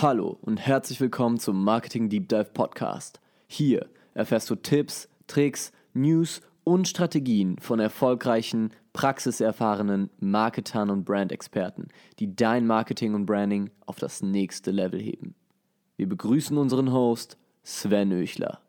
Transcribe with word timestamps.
Hallo 0.00 0.38
und 0.40 0.56
herzlich 0.56 1.00
willkommen 1.02 1.38
zum 1.38 1.62
Marketing 1.62 2.08
Deep 2.08 2.26
Dive 2.26 2.50
Podcast. 2.54 3.20
Hier 3.46 3.90
erfährst 4.14 4.48
du 4.48 4.54
Tipps, 4.56 5.06
Tricks, 5.26 5.70
News 5.92 6.40
und 6.64 6.88
Strategien 6.88 7.58
von 7.60 7.78
erfolgreichen, 7.78 8.70
praxiserfahrenen 8.94 10.08
Marketern 10.18 10.88
und 10.88 11.04
Brandexperten, 11.04 11.88
die 12.18 12.34
dein 12.34 12.66
Marketing 12.66 13.14
und 13.14 13.26
Branding 13.26 13.70
auf 13.84 13.98
das 13.98 14.22
nächste 14.22 14.70
Level 14.70 14.98
heben. 14.98 15.34
Wir 15.98 16.08
begrüßen 16.08 16.56
unseren 16.56 16.90
Host 16.90 17.36
Sven 17.62 18.12
Öchler. 18.12 18.60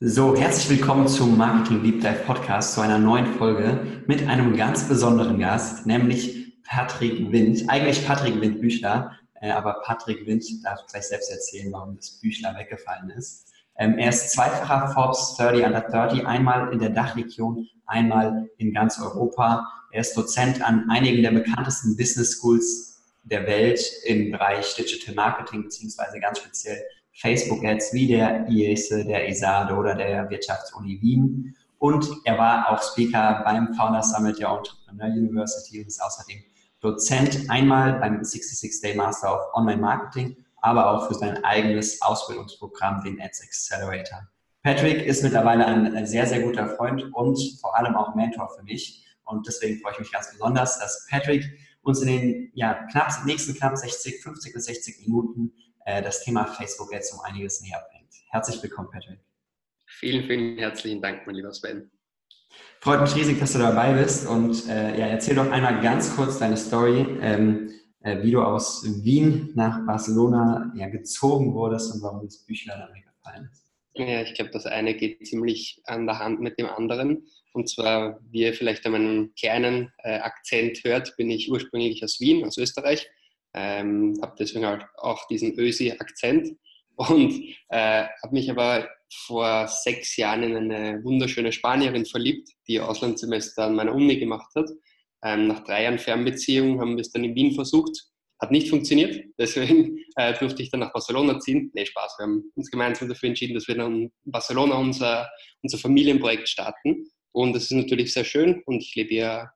So, 0.00 0.36
herzlich 0.36 0.78
willkommen 0.78 1.08
zum 1.08 1.38
Marketing 1.38 1.82
Deep 1.82 2.02
Dive 2.02 2.22
Podcast, 2.26 2.74
zu 2.74 2.82
einer 2.82 2.98
neuen 2.98 3.26
Folge 3.26 3.80
mit 4.06 4.28
einem 4.28 4.54
ganz 4.54 4.86
besonderen 4.86 5.38
Gast, 5.38 5.86
nämlich 5.86 6.52
Patrick 6.62 7.32
Wind. 7.32 7.64
Eigentlich 7.68 8.06
Patrick 8.06 8.38
Wind 8.40 8.60
Büchler, 8.60 9.12
äh, 9.12 9.25
aber 9.54 9.80
Patrick 9.84 10.26
Wind 10.26 10.44
darf 10.64 10.86
gleich 10.86 11.08
selbst 11.08 11.30
erzählen, 11.30 11.72
warum 11.72 11.96
das 11.96 12.20
Büchler 12.20 12.54
weggefallen 12.56 13.10
ist. 13.10 13.46
Ähm, 13.78 13.98
er 13.98 14.08
ist 14.08 14.32
zweifacher 14.32 14.88
Forbes 14.88 15.36
30 15.36 15.64
Under 15.64 15.80
30, 15.82 16.26
einmal 16.26 16.72
in 16.72 16.78
der 16.78 16.90
Dachregion, 16.90 17.68
einmal 17.86 18.48
in 18.58 18.72
ganz 18.72 18.98
Europa. 18.98 19.66
Er 19.92 20.00
ist 20.00 20.16
Dozent 20.16 20.62
an 20.62 20.88
einigen 20.90 21.22
der 21.22 21.32
bekanntesten 21.32 21.96
Business 21.96 22.38
Schools 22.38 23.02
der 23.24 23.46
Welt 23.46 23.80
im 24.04 24.30
Bereich 24.30 24.74
Digital 24.74 25.14
Marketing, 25.14 25.64
beziehungsweise 25.64 26.18
ganz 26.20 26.38
speziell 26.38 26.82
Facebook 27.12 27.64
Ads 27.64 27.92
wie 27.92 28.08
der 28.08 28.48
IESE, 28.48 29.04
der 29.04 29.28
ESADE 29.28 29.74
oder 29.74 29.94
der 29.94 30.28
Wirtschaftsuni 30.30 31.00
Wien. 31.00 31.54
Und 31.78 32.08
er 32.24 32.38
war 32.38 32.70
auch 32.70 32.82
Speaker 32.82 33.42
beim 33.44 33.74
Founder 33.74 34.02
Summit 34.02 34.38
der 34.38 34.48
Entrepreneur 34.48 35.08
University 35.08 35.80
und 35.80 35.88
ist 35.88 36.02
außerdem 36.02 36.42
Dozent 36.80 37.48
einmal 37.48 37.98
beim 37.98 38.22
66 38.22 38.80
Day 38.80 38.94
Master 38.94 39.34
of 39.34 39.54
Online 39.54 39.80
Marketing, 39.80 40.36
aber 40.60 40.90
auch 40.90 41.08
für 41.08 41.14
sein 41.14 41.42
eigenes 41.44 42.00
Ausbildungsprogramm, 42.02 43.02
den 43.02 43.20
Ads 43.20 43.42
Accelerator. 43.42 44.28
Patrick 44.62 45.06
ist 45.06 45.22
mittlerweile 45.22 45.64
ein 45.64 46.06
sehr, 46.06 46.26
sehr 46.26 46.40
guter 46.42 46.68
Freund 46.68 47.04
und 47.14 47.38
vor 47.60 47.78
allem 47.78 47.94
auch 47.94 48.14
Mentor 48.16 48.50
für 48.56 48.64
mich. 48.64 49.06
Und 49.24 49.46
deswegen 49.46 49.80
freue 49.80 49.92
ich 49.92 50.00
mich 50.00 50.12
ganz 50.12 50.30
besonders, 50.32 50.78
dass 50.80 51.06
Patrick 51.08 51.44
uns 51.82 52.00
in 52.02 52.08
den 52.08 52.50
ja, 52.54 52.74
knapp, 52.90 53.12
nächsten 53.24 53.54
knapp 53.54 53.76
60, 53.76 54.22
50 54.22 54.52
bis 54.52 54.64
60 54.64 55.06
Minuten 55.06 55.52
äh, 55.84 56.02
das 56.02 56.24
Thema 56.24 56.46
Facebook 56.46 56.92
jetzt 56.92 57.12
um 57.12 57.20
einiges 57.20 57.60
näher 57.60 57.84
bringt. 57.92 58.12
Herzlich 58.30 58.60
willkommen, 58.60 58.88
Patrick. 58.90 59.20
Vielen, 59.86 60.26
vielen 60.26 60.58
herzlichen 60.58 61.00
Dank, 61.00 61.26
mein 61.26 61.36
lieber 61.36 61.52
Sven. 61.52 61.90
Freut 62.80 63.00
mich 63.00 63.16
riesig, 63.16 63.40
dass 63.40 63.52
du 63.52 63.58
dabei 63.58 63.94
bist 63.94 64.28
und 64.28 64.68
äh, 64.68 64.98
ja, 64.98 65.06
erzähl 65.06 65.34
doch 65.34 65.50
einmal 65.50 65.80
ganz 65.80 66.14
kurz 66.14 66.38
deine 66.38 66.56
Story, 66.56 67.04
ähm, 67.20 67.70
äh, 68.00 68.22
wie 68.22 68.30
du 68.30 68.42
aus 68.42 68.84
Wien 69.04 69.50
nach 69.54 69.84
Barcelona 69.86 70.72
ja, 70.76 70.88
gezogen 70.88 71.52
wurdest 71.54 71.92
und 71.94 72.02
warum 72.02 72.24
das 72.24 72.44
Büchlein 72.44 72.78
dann 72.78 72.94
weggefallen 72.94 73.50
ist. 73.50 73.66
Ja, 73.94 74.22
ich 74.22 74.34
glaube, 74.34 74.50
das 74.50 74.66
eine 74.66 74.94
geht 74.94 75.26
ziemlich 75.26 75.80
an 75.86 76.06
der 76.06 76.18
Hand 76.18 76.40
mit 76.40 76.58
dem 76.58 76.66
anderen. 76.66 77.26
Und 77.54 77.68
zwar, 77.68 78.20
wie 78.30 78.42
ihr 78.42 78.52
vielleicht 78.52 78.84
an 78.84 78.92
meinem 78.92 79.34
kleinen 79.34 79.90
äh, 80.04 80.18
Akzent 80.18 80.84
hört, 80.84 81.16
bin 81.16 81.30
ich 81.30 81.50
ursprünglich 81.50 82.04
aus 82.04 82.20
Wien, 82.20 82.44
aus 82.44 82.58
Österreich. 82.58 83.08
Ähm, 83.54 84.18
habe 84.20 84.36
deswegen 84.38 84.66
halt 84.66 84.84
auch 84.98 85.26
diesen 85.28 85.58
Ösi-Akzent 85.58 86.58
und 86.96 87.32
äh, 87.70 88.04
habe 88.22 88.32
mich 88.32 88.50
aber 88.50 88.86
vor 89.12 89.68
sechs 89.68 90.16
Jahren 90.16 90.42
in 90.42 90.56
eine 90.56 91.02
wunderschöne 91.04 91.52
Spanierin 91.52 92.06
verliebt, 92.06 92.50
die 92.68 92.80
Auslandssemester 92.80 93.64
an 93.64 93.76
meiner 93.76 93.94
Uni 93.94 94.18
gemacht 94.18 94.50
hat. 94.54 94.68
Ähm, 95.24 95.48
nach 95.48 95.64
drei 95.64 95.84
Jahren 95.84 95.98
Fernbeziehung 95.98 96.80
haben 96.80 96.96
wir 96.96 97.02
es 97.02 97.12
dann 97.12 97.24
in 97.24 97.34
Wien 97.34 97.54
versucht. 97.54 98.08
Hat 98.40 98.50
nicht 98.50 98.68
funktioniert, 98.68 99.24
deswegen 99.38 99.98
äh, 100.16 100.36
durfte 100.38 100.62
ich 100.62 100.70
dann 100.70 100.80
nach 100.80 100.92
Barcelona 100.92 101.38
ziehen. 101.40 101.70
Nee, 101.74 101.86
Spaß, 101.86 102.16
wir 102.18 102.24
haben 102.24 102.52
uns 102.54 102.70
gemeinsam 102.70 103.08
dafür 103.08 103.28
entschieden, 103.28 103.54
dass 103.54 103.68
wir 103.68 103.76
dann 103.76 104.02
in 104.02 104.12
Barcelona 104.24 104.76
unser, 104.76 105.28
unser 105.62 105.78
Familienprojekt 105.78 106.48
starten. 106.48 107.06
Und 107.32 107.54
das 107.54 107.64
ist 107.64 107.72
natürlich 107.72 108.12
sehr 108.12 108.24
schön 108.24 108.62
und 108.66 108.82
ich 108.82 108.94
lebe 108.94 109.14
ja 109.14 109.50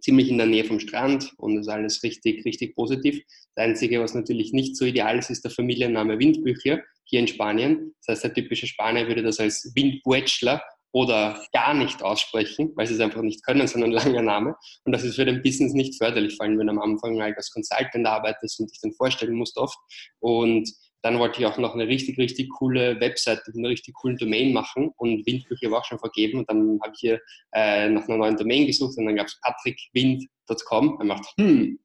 ziemlich 0.00 0.30
in 0.30 0.38
der 0.38 0.46
Nähe 0.46 0.64
vom 0.64 0.80
Strand 0.80 1.32
und 1.36 1.58
ist 1.58 1.68
alles 1.68 2.02
richtig, 2.02 2.44
richtig 2.44 2.74
positiv. 2.74 3.20
Das 3.54 3.64
Einzige, 3.66 4.00
was 4.00 4.14
natürlich 4.14 4.52
nicht 4.52 4.76
so 4.76 4.84
ideal 4.84 5.18
ist, 5.18 5.30
ist 5.30 5.44
der 5.44 5.50
Familienname 5.50 6.18
Windbüchler 6.18 6.80
hier 7.10 7.20
in 7.20 7.28
Spanien. 7.28 7.94
Das 7.98 8.14
heißt, 8.14 8.24
der 8.24 8.34
typische 8.34 8.66
Spanier 8.66 9.06
würde 9.06 9.22
das 9.22 9.38
als 9.40 9.72
Windbuechler 9.74 10.62
oder 10.92 11.40
gar 11.52 11.74
nicht 11.74 12.02
aussprechen, 12.02 12.72
weil 12.74 12.86
sie 12.86 12.94
es 12.94 13.00
einfach 13.00 13.22
nicht 13.22 13.44
können, 13.44 13.66
sondern 13.68 13.90
langer 13.90 14.22
Name. 14.22 14.56
Und 14.84 14.92
das 14.92 15.04
ist 15.04 15.16
für 15.16 15.24
den 15.24 15.42
Business 15.42 15.72
nicht 15.72 15.98
förderlich, 15.98 16.36
vor 16.36 16.46
allem 16.46 16.58
wenn 16.58 16.66
du 16.66 16.72
am 16.72 16.80
Anfang 16.80 17.20
halt 17.20 17.36
als 17.36 17.50
Consultant 17.50 18.06
arbeitest 18.06 18.60
und 18.60 18.70
dich 18.70 18.80
dann 18.80 18.92
vorstellen 18.92 19.34
musst 19.34 19.56
oft. 19.56 19.78
Und 20.20 20.70
dann 21.02 21.18
wollte 21.18 21.40
ich 21.40 21.46
auch 21.46 21.56
noch 21.58 21.74
eine 21.74 21.86
richtig, 21.86 22.18
richtig 22.18 22.50
coole 22.50 23.00
Website 23.00 23.40
mit 23.46 23.56
einer 23.56 23.70
richtig 23.70 23.94
coolen 23.94 24.18
Domain 24.18 24.52
machen 24.52 24.90
und 24.96 25.26
Windbücher 25.26 25.70
war 25.70 25.80
auch 25.80 25.84
schon 25.84 25.98
vergeben. 25.98 26.40
Und 26.40 26.50
dann 26.50 26.78
habe 26.82 26.92
ich 26.94 27.00
hier 27.00 27.20
äh, 27.52 27.88
nach 27.88 28.06
einer 28.06 28.18
neuen 28.18 28.36
Domain 28.36 28.66
gesucht 28.66 28.98
und 28.98 29.06
dann 29.06 29.16
gab 29.16 29.26
es 29.26 29.40
patrickwind.com. 29.40 30.96
Und 30.96 31.08
dachte, 31.08 31.28
hm, 31.38 31.78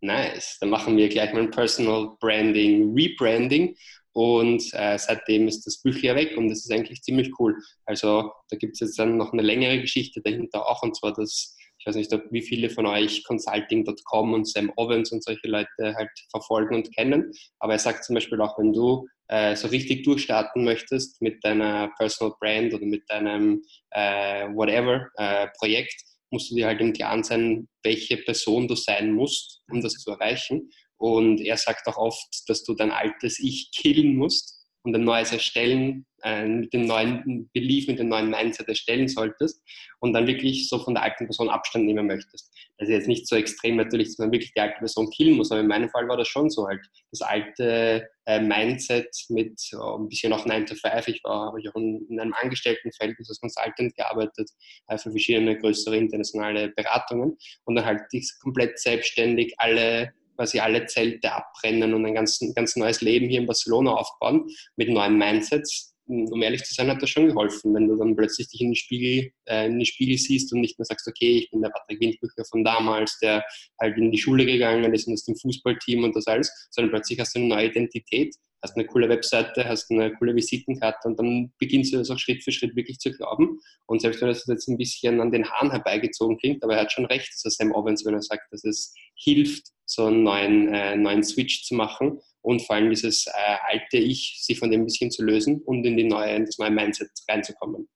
nice, 0.00 0.58
dann 0.60 0.70
machen 0.70 0.96
wir 0.96 1.08
gleich 1.08 1.32
mal 1.34 1.42
ein 1.42 1.50
Personal 1.50 2.16
Branding, 2.18 2.94
Rebranding. 2.94 3.76
Und 4.16 4.72
äh, 4.72 4.96
seitdem 4.96 5.46
ist 5.46 5.66
das 5.66 5.82
Büchlein 5.82 6.16
weg 6.16 6.38
und 6.38 6.48
das 6.48 6.60
ist 6.60 6.72
eigentlich 6.72 7.02
ziemlich 7.02 7.38
cool. 7.38 7.54
Also 7.84 8.32
da 8.48 8.56
gibt 8.56 8.72
es 8.72 8.80
jetzt 8.80 8.98
dann 8.98 9.18
noch 9.18 9.34
eine 9.34 9.42
längere 9.42 9.78
Geschichte 9.78 10.22
dahinter 10.22 10.66
auch 10.66 10.82
und 10.82 10.96
zwar 10.96 11.12
das 11.12 11.54
ich 11.78 11.86
weiß 11.86 11.96
nicht, 11.96 12.10
wie 12.30 12.40
viele 12.40 12.70
von 12.70 12.86
euch 12.86 13.22
Consulting.com 13.24 14.32
und 14.32 14.48
Sam 14.48 14.72
Owens 14.76 15.12
und 15.12 15.22
solche 15.22 15.46
Leute 15.46 15.94
halt 15.94 16.08
verfolgen 16.30 16.74
und 16.74 16.92
kennen. 16.96 17.30
Aber 17.58 17.74
er 17.74 17.78
sagt 17.78 18.04
zum 18.04 18.14
Beispiel 18.14 18.40
auch, 18.40 18.58
wenn 18.58 18.72
du 18.72 19.06
äh, 19.28 19.54
so 19.54 19.68
richtig 19.68 20.02
durchstarten 20.04 20.64
möchtest 20.64 21.20
mit 21.20 21.44
deiner 21.44 21.92
Personal 21.98 22.34
Brand 22.40 22.72
oder 22.72 22.86
mit 22.86 23.02
deinem 23.08 23.62
äh, 23.90 24.48
whatever 24.54 25.06
äh, 25.16 25.48
Projekt, 25.58 25.94
musst 26.30 26.50
du 26.50 26.54
dir 26.54 26.66
halt 26.66 26.80
im 26.80 26.94
Klaren 26.94 27.22
sein, 27.22 27.68
welche 27.84 28.16
Person 28.16 28.66
du 28.66 28.74
sein 28.74 29.12
musst, 29.12 29.60
um 29.70 29.80
das 29.80 29.92
zu 29.92 30.10
erreichen. 30.10 30.70
Und 30.98 31.40
er 31.40 31.56
sagt 31.56 31.86
auch 31.88 31.96
oft, 31.96 32.48
dass 32.48 32.64
du 32.64 32.74
dein 32.74 32.90
altes 32.90 33.38
Ich 33.38 33.70
killen 33.72 34.16
musst 34.16 34.56
und 34.86 34.94
ein 34.94 35.04
neues 35.04 35.32
erstellen, 35.32 36.06
äh, 36.22 36.46
mit 36.46 36.72
dem 36.72 36.86
neuen 36.86 37.50
Belief, 37.52 37.88
mit 37.88 37.98
dem 37.98 38.08
neuen 38.08 38.30
Mindset 38.30 38.68
erstellen 38.68 39.08
solltest 39.08 39.60
und 40.00 40.12
dann 40.12 40.26
wirklich 40.26 40.68
so 40.68 40.78
von 40.78 40.94
der 40.94 41.02
alten 41.02 41.26
Person 41.26 41.50
Abstand 41.50 41.86
nehmen 41.86 42.06
möchtest. 42.06 42.50
Ist 42.78 42.88
jetzt 42.88 43.08
nicht 43.08 43.26
so 43.26 43.36
extrem 43.36 43.76
natürlich, 43.76 44.08
dass 44.08 44.18
man 44.18 44.32
wirklich 44.32 44.52
die 44.54 44.60
alte 44.60 44.78
Person 44.78 45.10
killen 45.10 45.36
muss, 45.36 45.50
aber 45.50 45.60
in 45.60 45.66
meinem 45.66 45.90
Fall 45.90 46.08
war 46.08 46.16
das 46.16 46.28
schon 46.28 46.50
so 46.50 46.66
halt. 46.68 46.80
Das 47.10 47.20
alte 47.20 48.08
äh, 48.26 48.40
Mindset 48.40 49.08
mit 49.28 49.60
oh, 49.76 49.98
ein 49.98 50.08
bisschen 50.08 50.32
auch 50.32 50.46
9 50.46 50.66
to 50.66 50.74
5. 50.74 51.08
Ich 51.08 51.24
war, 51.24 51.46
habe 51.46 51.60
ich 51.60 51.68
auch 51.68 51.74
in, 51.74 52.06
in 52.08 52.20
einem 52.20 52.34
Angestelltenverhältnis 52.34 53.28
als 53.28 53.40
Consultant 53.40 53.94
gearbeitet 53.96 54.50
äh, 54.88 54.98
für 54.98 55.10
verschiedene 55.10 55.58
größere 55.58 55.96
internationale 55.96 56.68
Beratungen 56.68 57.36
und 57.64 57.74
dann 57.74 57.84
halt 57.84 58.02
komplett 58.40 58.78
selbstständig 58.78 59.54
alle 59.58 60.12
quasi 60.36 60.60
alle 60.60 60.86
Zelte 60.86 61.32
abbrennen 61.32 61.94
und 61.94 62.06
ein 62.06 62.14
ganz, 62.14 62.40
ganz 62.54 62.76
neues 62.76 63.00
Leben 63.00 63.28
hier 63.28 63.40
in 63.40 63.46
Barcelona 63.46 63.92
aufbauen 63.92 64.48
mit 64.76 64.88
neuen 64.88 65.18
Mindsets. 65.18 65.94
Um 66.08 66.40
ehrlich 66.40 66.62
zu 66.62 66.72
sein, 66.72 66.88
hat 66.88 67.02
das 67.02 67.10
schon 67.10 67.26
geholfen, 67.26 67.74
wenn 67.74 67.88
du 67.88 67.96
dann 67.96 68.14
plötzlich 68.14 68.46
dich 68.48 68.60
in 68.60 68.68
den 68.68 68.76
Spiegel, 68.76 69.32
äh, 69.46 69.66
in 69.66 69.80
den 69.80 69.86
Spiegel 69.86 70.16
siehst 70.16 70.52
und 70.52 70.60
nicht 70.60 70.78
mehr 70.78 70.86
sagst, 70.86 71.08
okay, 71.08 71.38
ich 71.38 71.50
bin 71.50 71.62
der 71.62 71.70
Patrick 71.70 72.00
Windbücher 72.00 72.44
von 72.48 72.62
damals, 72.62 73.18
der 73.18 73.44
halt 73.80 73.98
in 73.98 74.12
die 74.12 74.18
Schule 74.18 74.46
gegangen 74.46 74.94
ist 74.94 75.08
und 75.08 75.14
ist 75.14 75.28
im 75.28 75.34
Fußballteam 75.34 76.04
und 76.04 76.14
das 76.14 76.28
alles, 76.28 76.68
sondern 76.70 76.92
plötzlich 76.92 77.18
hast 77.18 77.34
du 77.34 77.40
eine 77.40 77.48
neue 77.48 77.70
Identität, 77.70 78.36
hast 78.66 78.76
eine 78.76 78.86
coole 78.86 79.08
Webseite, 79.08 79.64
hast 79.68 79.90
eine 79.90 80.12
coole 80.14 80.34
Visitenkarte 80.34 81.08
und 81.08 81.18
dann 81.18 81.52
beginnst 81.58 81.92
du 81.92 81.98
das 81.98 82.10
auch 82.10 82.18
Schritt 82.18 82.42
für 82.42 82.50
Schritt 82.50 82.74
wirklich 82.74 82.98
zu 82.98 83.12
glauben. 83.12 83.60
Und 83.86 84.00
selbst 84.00 84.20
wenn 84.20 84.28
das 84.28 84.46
jetzt 84.46 84.68
ein 84.68 84.76
bisschen 84.76 85.20
an 85.20 85.30
den 85.30 85.48
Haaren 85.48 85.70
herbeigezogen 85.70 86.36
klingt, 86.38 86.64
aber 86.64 86.74
er 86.74 86.82
hat 86.82 86.92
schon 86.92 87.06
recht, 87.06 87.28
das 87.32 87.44
ist 87.44 87.58
Sam 87.58 87.72
Owens, 87.72 88.04
wenn 88.04 88.14
er 88.14 88.22
sagt, 88.22 88.52
dass 88.52 88.64
es 88.64 88.92
hilft, 89.14 89.68
so 89.84 90.06
einen 90.06 90.24
neuen, 90.24 90.74
äh, 90.74 90.96
neuen 90.96 91.22
Switch 91.22 91.64
zu 91.64 91.74
machen 91.74 92.18
und 92.42 92.60
vor 92.62 92.76
allem 92.76 92.90
dieses 92.90 93.26
äh, 93.28 93.56
alte 93.68 93.98
Ich, 93.98 94.38
sich 94.42 94.58
von 94.58 94.70
dem 94.70 94.82
ein 94.82 94.86
bisschen 94.86 95.12
zu 95.12 95.24
lösen 95.24 95.62
und 95.64 95.84
in, 95.84 95.96
die 95.96 96.04
neue, 96.04 96.34
in 96.34 96.44
das 96.44 96.58
neue 96.58 96.72
Mindset 96.72 97.10
reinzukommen. 97.28 97.88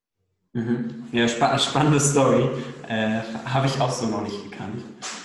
Mhm. 0.52 1.08
Ja, 1.12 1.28
spa 1.28 1.58
spannende 1.58 2.00
Story. 2.00 2.48
Äh, 2.88 3.20
Habe 3.44 3.66
ich 3.66 3.80
auch 3.80 3.90
so 3.90 4.06
noch 4.06 4.22
nicht 4.22 4.50
gekannt. 4.50 4.82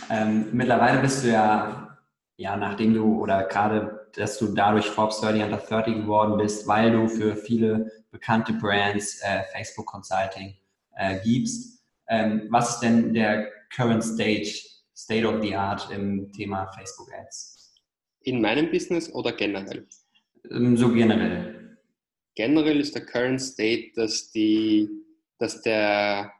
Ähm, 0.10 0.48
mittlerweile 0.52 1.02
bist 1.02 1.24
du 1.24 1.30
ja, 1.30 1.95
ja, 2.38 2.58
nachdem 2.58 2.94
du 2.94 3.22
oder 3.22 3.44
gerade, 3.44 4.10
dass 4.16 4.38
du 4.38 4.54
dadurch 4.54 4.88
Forbes 4.88 5.22
30 5.22 5.44
Under 5.44 5.58
30 5.58 5.96
geworden 5.96 6.38
bist, 6.38 6.68
weil 6.68 6.92
du 6.92 7.08
für 7.08 7.36
viele 7.36 7.92
bekannte 8.12 8.54
Brands 8.54 9.22
äh, 9.22 9.44
Facebook 9.54 9.86
Consulting 9.86 10.56
äh, 10.96 11.20
gibst. 11.24 11.84
Ähm, 12.08 12.48
was 12.50 12.76
ist 12.76 12.80
denn 12.82 13.14
der 13.14 13.50
Current 13.74 14.04
Stage 14.04 14.62
State 14.96 15.28
of 15.28 15.42
the 15.42 15.56
Art 15.56 15.90
im 15.92 16.32
Thema 16.32 16.68
Facebook 16.68 17.12
Ads? 17.14 17.74
In 18.22 18.42
meinem 18.42 18.70
Business 18.72 19.12
oder 19.14 19.32
generell? 19.32 19.88
Ähm, 20.52 20.78
so 20.78 20.92
generell. 20.92 21.78
Generell 22.36 22.80
ist 22.80 22.96
der 22.96 23.06
Current 23.06 23.42
State, 23.42 23.92
dass, 23.96 24.32
die, 24.32 24.90
dass 25.40 25.62
der 25.62 26.34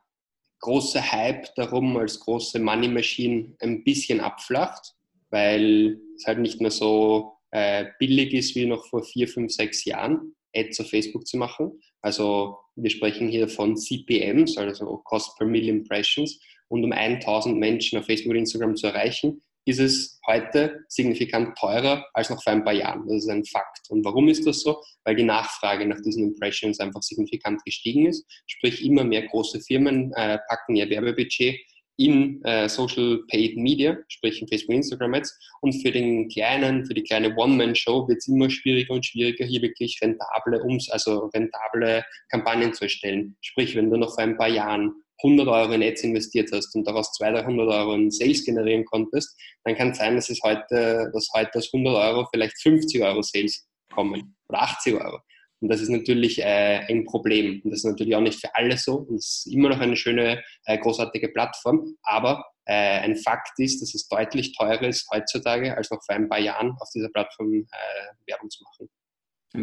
große 0.60 1.12
Hype 1.12 1.54
darum 1.56 1.96
als 1.98 2.20
große 2.20 2.60
Money 2.60 2.90
Machine 2.90 3.56
ein 3.62 3.84
bisschen 3.84 4.20
abflacht, 4.20 4.96
weil 5.30 6.00
es 6.16 6.26
halt 6.26 6.40
nicht 6.40 6.62
mehr 6.62 6.72
so 6.72 7.34
äh, 7.52 7.86
billig 8.00 8.34
ist 8.34 8.56
wie 8.56 8.66
noch 8.66 8.86
vor 8.88 9.04
vier, 9.04 9.28
fünf, 9.28 9.52
sechs 9.52 9.86
Jahren, 9.86 10.36
Ads 10.56 10.82
auf 10.82 10.90
Facebook 10.90 11.28
zu 11.28 11.38
machen. 11.38 11.80
Also 12.02 12.58
wir 12.76 12.90
sprechen 12.90 13.28
hier 13.30 13.48
von 13.48 13.78
CPMs, 13.78 14.58
also 14.58 15.02
Cost 15.06 15.38
per 15.38 15.48
Million 15.48 15.80
Impressions. 15.80 16.40
Und 16.68 16.84
um 16.84 16.92
1000 16.92 17.58
Menschen 17.58 18.00
auf 18.00 18.06
Facebook 18.06 18.32
und 18.32 18.40
Instagram 18.40 18.76
zu 18.76 18.88
erreichen, 18.88 19.42
ist 19.66 19.80
es 19.80 20.20
heute 20.28 20.84
signifikant 20.88 21.58
teurer 21.58 22.06
als 22.14 22.30
noch 22.30 22.42
vor 22.42 22.54
ein 22.54 22.64
paar 22.64 22.74
Jahren. 22.74 23.08
Das 23.08 23.18
ist 23.18 23.30
ein 23.30 23.46
Fakt. 23.46 23.90
Und 23.90 24.06
warum 24.06 24.28
ist 24.28 24.46
das 24.46 24.62
so? 24.62 24.82
Weil 25.04 25.16
die 25.16 25.24
Nachfrage 25.24 25.88
nach 25.88 26.00
diesen 26.02 26.24
Impressions 26.24 26.80
einfach 26.80 27.02
signifikant 27.02 27.64
gestiegen 27.66 28.06
ist. 28.06 28.26
Sprich, 28.48 28.86
immer 28.86 29.04
mehr 29.04 29.28
große 29.28 29.62
Firmen 29.62 30.12
äh, 30.14 30.38
packen 30.48 30.76
ihr 30.76 30.90
Werbebudget 30.90 31.60
in 31.98 32.44
äh, 32.44 32.68
Social 32.68 33.20
Paid 33.30 33.58
Media, 33.58 33.98
sprich 34.08 34.42
in 34.42 34.48
Facebook, 34.48 34.76
Instagram 34.76 35.14
Ads. 35.14 35.38
Und 35.62 35.74
für 35.82 35.92
den 35.92 36.28
kleinen, 36.30 36.86
für 36.86 36.94
die 36.94 37.04
kleine 37.04 37.36
One-Man-Show 37.36 38.08
wird 38.08 38.18
es 38.18 38.28
immer 38.28 38.50
schwieriger 38.50 38.94
und 38.94 39.06
schwieriger, 39.06 39.46
hier 39.46 39.62
wirklich 39.62 40.00
rentable, 40.02 40.62
also 40.92 41.30
rentable 41.34 42.04
Kampagnen 42.30 42.74
zu 42.74 42.86
erstellen. 42.86 43.38
Sprich, 43.42 43.76
wenn 43.76 43.90
du 43.90 43.98
noch 43.98 44.14
vor 44.14 44.24
ein 44.24 44.38
paar 44.38 44.50
Jahren 44.50 44.94
100 45.24 45.48
Euro 45.48 45.72
in 45.72 45.84
Ads 45.84 46.04
investiert 46.04 46.50
hast 46.52 46.76
und 46.76 46.86
daraus 46.86 47.14
200, 47.14 47.46
300 47.46 47.68
Euro 47.70 47.94
in 47.94 48.12
Sales 48.12 48.44
generieren 48.44 48.86
konntest, 48.86 49.40
dann 49.64 49.76
kann 49.76 49.92
es 49.92 49.98
sein, 49.98 50.16
dass 50.16 50.30
es 50.30 50.42
heute, 50.44 51.10
dass 51.14 51.30
heute 51.34 51.58
aus 51.58 51.74
100 51.74 51.96
Euro 51.96 52.28
vielleicht 52.34 52.62
50 52.62 53.02
Euro 53.02 53.22
Sales 53.22 53.68
kommen 53.94 54.36
oder 54.50 54.62
80 54.62 54.96
Euro. 54.96 55.20
Und 55.62 55.70
das 55.70 55.82
ist 55.82 55.90
natürlich 55.90 56.40
äh, 56.40 56.86
ein 56.90 57.06
Problem. 57.06 57.62
Und 57.64 57.72
das 57.72 57.80
ist 57.80 57.86
natürlich 57.86 58.16
auch 58.16 58.22
nicht 58.22 58.40
für 58.40 58.54
alle 58.56 58.78
so. 58.78 58.98
Und 58.98 59.16
es 59.16 59.46
ist 59.46 59.54
immer 59.54 59.70
noch 59.70 59.80
eine 59.80 59.96
schöne, 59.96 60.44
äh, 60.66 60.78
großartige 60.78 61.30
Plattform. 61.30 61.96
Aber 62.04 62.46
äh, 62.66 63.00
ein 63.00 63.16
Fakt 63.16 63.58
ist, 63.58 63.82
dass 63.82 63.96
es 63.96 64.08
deutlich 64.08 64.56
teurer 64.56 64.84
ist 64.84 65.08
heutzutage, 65.12 65.76
als 65.76 65.90
noch 65.92 66.04
vor 66.04 66.16
ein 66.16 66.28
paar 66.28 66.40
Jahren 66.40 66.72
auf 66.80 66.90
dieser 66.94 67.10
Plattform 67.10 67.54
äh, 67.54 68.32
Werbung 68.32 68.50
zu 68.50 68.64
machen. 68.64 68.90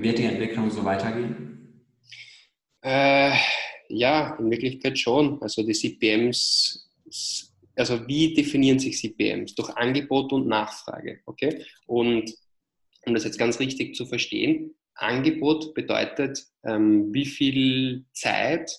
Wird 0.03 0.19
die 0.19 0.25
Entwicklung 0.25 0.71
so 0.71 0.85
weitergehen? 0.85 1.85
Äh, 2.81 3.33
ja, 3.89 4.37
in 4.37 4.51
Wirklichkeit 4.51 4.99
schon. 4.99 5.41
Also 5.43 5.63
die 5.63 5.73
CPMs, 5.73 6.91
also 7.77 8.07
wie 8.07 8.35
definieren 8.35 8.79
sich 8.79 8.99
CPMs? 8.99 9.55
Durch 9.55 9.71
Angebot 9.77 10.33
und 10.33 10.47
Nachfrage. 10.47 11.21
Okay? 11.27 11.65
Und 11.87 12.33
um 13.05 13.15
das 13.15 13.25
jetzt 13.25 13.39
ganz 13.39 13.61
richtig 13.61 13.95
zu 13.95 14.07
verstehen, 14.07 14.75
Angebot 14.95 15.75
bedeutet, 15.75 16.45
ähm, 16.65 17.13
wie 17.13 17.27
viel 17.27 18.05
Zeit 18.13 18.71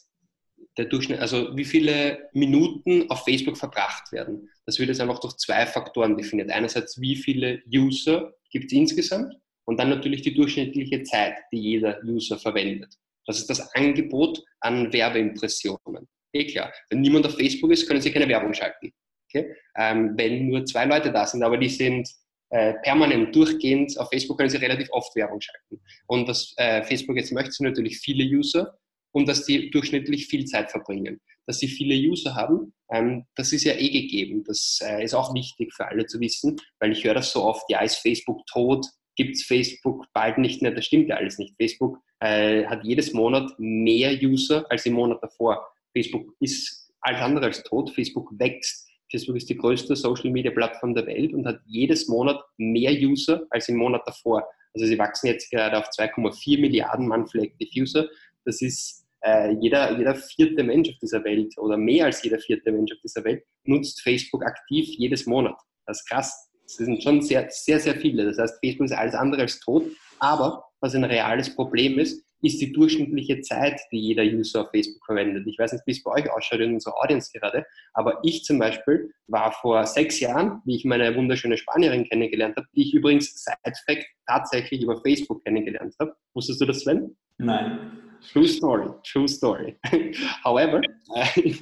der 0.77 0.85
Durchschnitt, 0.85 1.19
also 1.19 1.55
wie 1.55 1.65
viele 1.65 2.29
Minuten 2.33 3.09
auf 3.09 3.23
Facebook 3.23 3.57
verbracht 3.57 4.11
werden. 4.11 4.49
Das 4.65 4.79
wird 4.79 4.89
jetzt 4.89 5.01
einfach 5.01 5.19
durch 5.19 5.35
zwei 5.37 5.65
Faktoren 5.65 6.17
definiert. 6.17 6.51
Einerseits, 6.51 6.99
wie 6.99 7.15
viele 7.15 7.61
User 7.71 8.33
gibt 8.49 8.65
es 8.65 8.73
insgesamt 8.73 9.35
und 9.65 9.79
dann 9.79 9.89
natürlich 9.89 10.21
die 10.21 10.33
durchschnittliche 10.33 11.03
Zeit, 11.03 11.35
die 11.51 11.59
jeder 11.59 12.01
User 12.03 12.39
verwendet. 12.39 12.95
Das 13.25 13.37
ist 13.37 13.49
das 13.49 13.73
Angebot 13.75 14.43
an 14.59 14.91
Werbeimpressionen. 14.91 16.07
Eh 16.33 16.45
klar, 16.47 16.73
wenn 16.89 17.01
niemand 17.01 17.25
auf 17.27 17.37
Facebook 17.37 17.71
ist, 17.71 17.87
können 17.87 18.01
Sie 18.01 18.11
keine 18.11 18.27
Werbung 18.27 18.53
schalten. 18.53 18.91
Okay? 19.29 19.55
Ähm, 19.75 20.13
wenn 20.17 20.47
nur 20.47 20.65
zwei 20.65 20.85
Leute 20.85 21.11
da 21.11 21.25
sind, 21.25 21.43
aber 21.43 21.57
die 21.57 21.69
sind 21.69 22.09
äh, 22.53 22.75
permanent 22.83 23.35
durchgehend 23.35 23.97
auf 23.99 24.09
Facebook 24.09 24.37
können 24.37 24.49
Sie 24.49 24.57
relativ 24.57 24.87
oft 24.91 25.15
Werbung 25.15 25.41
schalten. 25.41 25.81
Und 26.05 26.27
was 26.27 26.53
äh, 26.57 26.83
Facebook 26.83 27.17
jetzt 27.17 27.31
möchte, 27.31 27.51
sind 27.51 27.65
natürlich 27.65 27.97
viele 27.97 28.23
User 28.23 28.77
und 29.11 29.27
dass 29.27 29.45
die 29.45 29.71
durchschnittlich 29.71 30.27
viel 30.27 30.45
Zeit 30.45 30.69
verbringen. 30.69 31.19
Dass 31.47 31.59
sie 31.59 31.67
viele 31.67 31.95
User 31.95 32.35
haben, 32.35 32.73
ähm, 32.91 33.25
das 33.35 33.53
ist 33.53 33.63
ja 33.63 33.73
eh 33.73 33.89
gegeben. 33.89 34.43
Das 34.45 34.79
äh, 34.83 35.03
ist 35.03 35.15
auch 35.15 35.33
wichtig 35.33 35.73
für 35.73 35.87
alle 35.87 36.05
zu 36.05 36.19
wissen, 36.19 36.55
weil 36.79 36.91
ich 36.91 37.03
höre 37.03 37.15
das 37.15 37.31
so 37.31 37.43
oft, 37.43 37.63
ja, 37.69 37.81
ist 37.81 37.97
Facebook 37.97 38.45
tot, 38.45 38.85
gibt 39.15 39.35
es 39.35 39.43
Facebook 39.43 40.05
bald 40.13 40.37
nicht 40.37 40.61
mehr. 40.61 40.71
Das 40.71 40.85
stimmt 40.85 41.09
ja 41.09 41.15
alles 41.15 41.39
nicht. 41.39 41.55
Facebook 41.59 41.97
äh, 42.19 42.65
hat 42.65 42.83
jedes 42.83 43.13
Monat 43.13 43.51
mehr 43.57 44.13
User 44.21 44.65
als 44.69 44.85
im 44.85 44.93
Monat 44.93 45.23
davor. 45.23 45.67
Facebook 45.91 46.33
ist 46.39 46.91
alles 47.01 47.21
andere 47.21 47.45
als 47.45 47.63
tot. 47.63 47.91
Facebook 47.91 48.29
wächst. 48.37 48.82
Facebook 49.13 49.35
ist 49.35 49.49
die 49.49 49.57
größte 49.57 49.95
Social 49.95 50.31
Media 50.31 50.51
Plattform 50.51 50.95
der 50.95 51.05
Welt 51.05 51.33
und 51.33 51.45
hat 51.45 51.61
jedes 51.67 52.07
Monat 52.07 52.41
mehr 52.57 52.91
User 52.91 53.43
als 53.51 53.69
im 53.69 53.77
Monat 53.77 54.01
davor. 54.07 54.43
Also 54.73 54.87
sie 54.87 54.97
wachsen 54.97 55.27
jetzt 55.27 55.51
gerade 55.51 55.77
auf 55.77 55.85
2,4 55.89 56.59
Milliarden 56.59 57.07
Monthly 57.07 57.43
Active 57.43 57.81
User. 57.81 58.07
Das 58.43 58.61
ist 58.61 59.05
äh, 59.21 59.51
jeder, 59.61 59.95
jeder 59.97 60.15
vierte 60.15 60.63
Mensch 60.63 60.89
auf 60.89 60.97
dieser 60.99 61.23
Welt 61.23 61.55
oder 61.59 61.77
mehr 61.77 62.05
als 62.05 62.23
jeder 62.23 62.39
vierte 62.39 62.71
Mensch 62.71 62.91
auf 62.91 62.99
dieser 63.01 63.23
Welt 63.23 63.43
nutzt 63.65 64.01
Facebook 64.01 64.43
aktiv 64.43 64.87
jedes 64.97 65.27
Monat. 65.27 65.55
Das 65.85 65.99
ist 65.99 66.09
krass. 66.09 66.49
Das 66.63 66.77
sind 66.77 67.03
schon 67.03 67.21
sehr, 67.21 67.47
sehr, 67.51 67.79
sehr 67.79 67.95
viele. 67.95 68.25
Das 68.25 68.39
heißt, 68.39 68.59
Facebook 68.65 68.85
ist 68.85 68.93
alles 68.93 69.13
andere 69.13 69.43
als 69.43 69.59
tot. 69.59 69.83
Aber 70.19 70.63
was 70.83 70.93
ein 70.93 71.05
reales 71.05 71.55
Problem 71.55 71.97
ist, 71.97 72.23
ist 72.41 72.59
die 72.59 72.73
durchschnittliche 72.73 73.39
Zeit, 73.39 73.79
die 73.91 73.99
jeder 73.99 74.23
User 74.23 74.61
auf 74.61 74.71
Facebook 74.71 75.03
verwendet. 75.05 75.47
Ich 75.47 75.57
weiß 75.57 75.71
nicht, 75.71 75.87
wie 75.87 75.91
es 75.91 76.03
bei 76.03 76.11
euch 76.11 76.29
ausschaut 76.29 76.59
in 76.59 76.73
unserer 76.73 77.01
Audience 77.01 77.31
gerade, 77.31 77.65
aber 77.93 78.19
ich 78.21 78.43
zum 78.43 78.59
Beispiel 78.59 79.13
war 79.27 79.53
vor 79.53 79.85
sechs 79.85 80.19
Jahren, 80.19 80.61
wie 80.65 80.75
ich 80.75 80.83
meine 80.83 81.15
wunderschöne 81.15 81.57
Spanierin 81.57 82.03
kennengelernt 82.03 82.57
habe, 82.57 82.67
die 82.75 82.81
ich 82.81 82.93
übrigens 82.93 83.33
side 83.43 83.75
fact 83.85 84.05
tatsächlich 84.27 84.81
über 84.83 85.01
Facebook 85.01 85.41
kennengelernt 85.45 85.95
habe. 86.01 86.15
Wusstest 86.33 86.59
du 86.59 86.65
das, 86.65 86.81
Sven? 86.81 87.15
Nein. 87.37 88.02
True 88.31 88.47
story, 88.47 88.89
true 89.03 89.27
story. 89.27 89.75
However, 90.43 90.81
äh, 91.15 91.53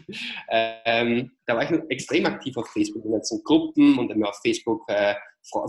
ähm, 0.85 1.31
da 1.45 1.55
war 1.55 1.63
ich 1.63 1.69
noch 1.71 1.89
extrem 1.89 2.25
aktiv 2.25 2.55
auf 2.57 2.67
Facebook 2.69 3.03
in 3.05 3.11
ganzen 3.11 3.43
Gruppen 3.43 3.97
und 3.97 4.09
dann 4.09 4.19
mir 4.19 4.29
auf 4.29 4.39
Facebook 4.43 4.83
äh, 4.87 5.15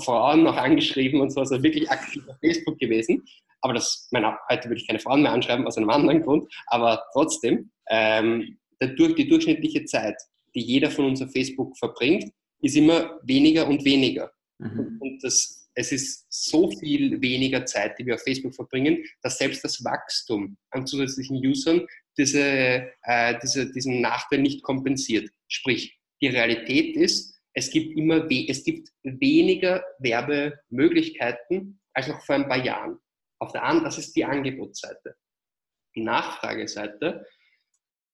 Frauen 0.04 0.42
noch 0.42 0.56
angeschrieben 0.56 1.20
und 1.20 1.30
so, 1.30 1.40
also 1.40 1.62
wirklich 1.62 1.90
aktiv 1.90 2.22
auf 2.28 2.36
Facebook 2.40 2.78
gewesen. 2.78 3.24
Aber 3.62 3.74
das, 3.74 4.08
meine, 4.10 4.36
heute 4.50 4.68
würde 4.68 4.80
ich 4.80 4.86
keine 4.86 4.98
Frauen 4.98 5.22
mehr 5.22 5.32
anschreiben 5.32 5.66
aus 5.66 5.76
einem 5.76 5.90
anderen 5.90 6.22
Grund, 6.22 6.52
aber 6.66 7.02
trotzdem, 7.12 7.70
ähm, 7.88 8.58
dadurch 8.80 9.14
die 9.14 9.28
durchschnittliche 9.28 9.84
Zeit, 9.84 10.16
die 10.54 10.60
jeder 10.60 10.90
von 10.90 11.06
uns 11.06 11.22
auf 11.22 11.30
Facebook 11.32 11.76
verbringt, 11.78 12.30
ist 12.60 12.76
immer 12.76 13.18
weniger 13.22 13.66
und 13.66 13.84
weniger. 13.84 14.30
Mhm. 14.58 14.98
Und 15.00 15.24
das 15.24 15.61
es 15.74 15.92
ist 15.92 16.26
so 16.28 16.70
viel 16.70 17.20
weniger 17.20 17.64
Zeit, 17.64 17.98
die 17.98 18.06
wir 18.06 18.14
auf 18.14 18.22
Facebook 18.22 18.54
verbringen, 18.54 19.04
dass 19.22 19.38
selbst 19.38 19.64
das 19.64 19.84
Wachstum 19.84 20.56
an 20.70 20.86
zusätzlichen 20.86 21.36
Usern 21.44 21.86
diese, 22.18 22.90
äh, 23.02 23.38
diese, 23.42 23.72
diesen 23.72 24.00
Nachteil 24.00 24.40
nicht 24.40 24.62
kompensiert. 24.62 25.30
Sprich, 25.48 25.98
die 26.20 26.28
Realität 26.28 26.96
ist, 26.96 27.32
es 27.54 27.70
gibt 27.70 27.96
immer 27.96 28.26
es 28.30 28.64
gibt 28.64 28.88
weniger 29.02 29.84
Werbemöglichkeiten 29.98 31.80
als 31.92 32.08
noch 32.08 32.24
vor 32.24 32.36
ein 32.36 32.48
paar 32.48 32.64
Jahren. 32.64 32.98
Auf 33.38 33.52
der 33.52 33.64
anderen, 33.64 33.84
das 33.84 33.98
ist 33.98 34.16
die 34.16 34.24
Angebotsseite. 34.24 35.16
Die 35.94 36.02
Nachfrageseite, 36.02 37.26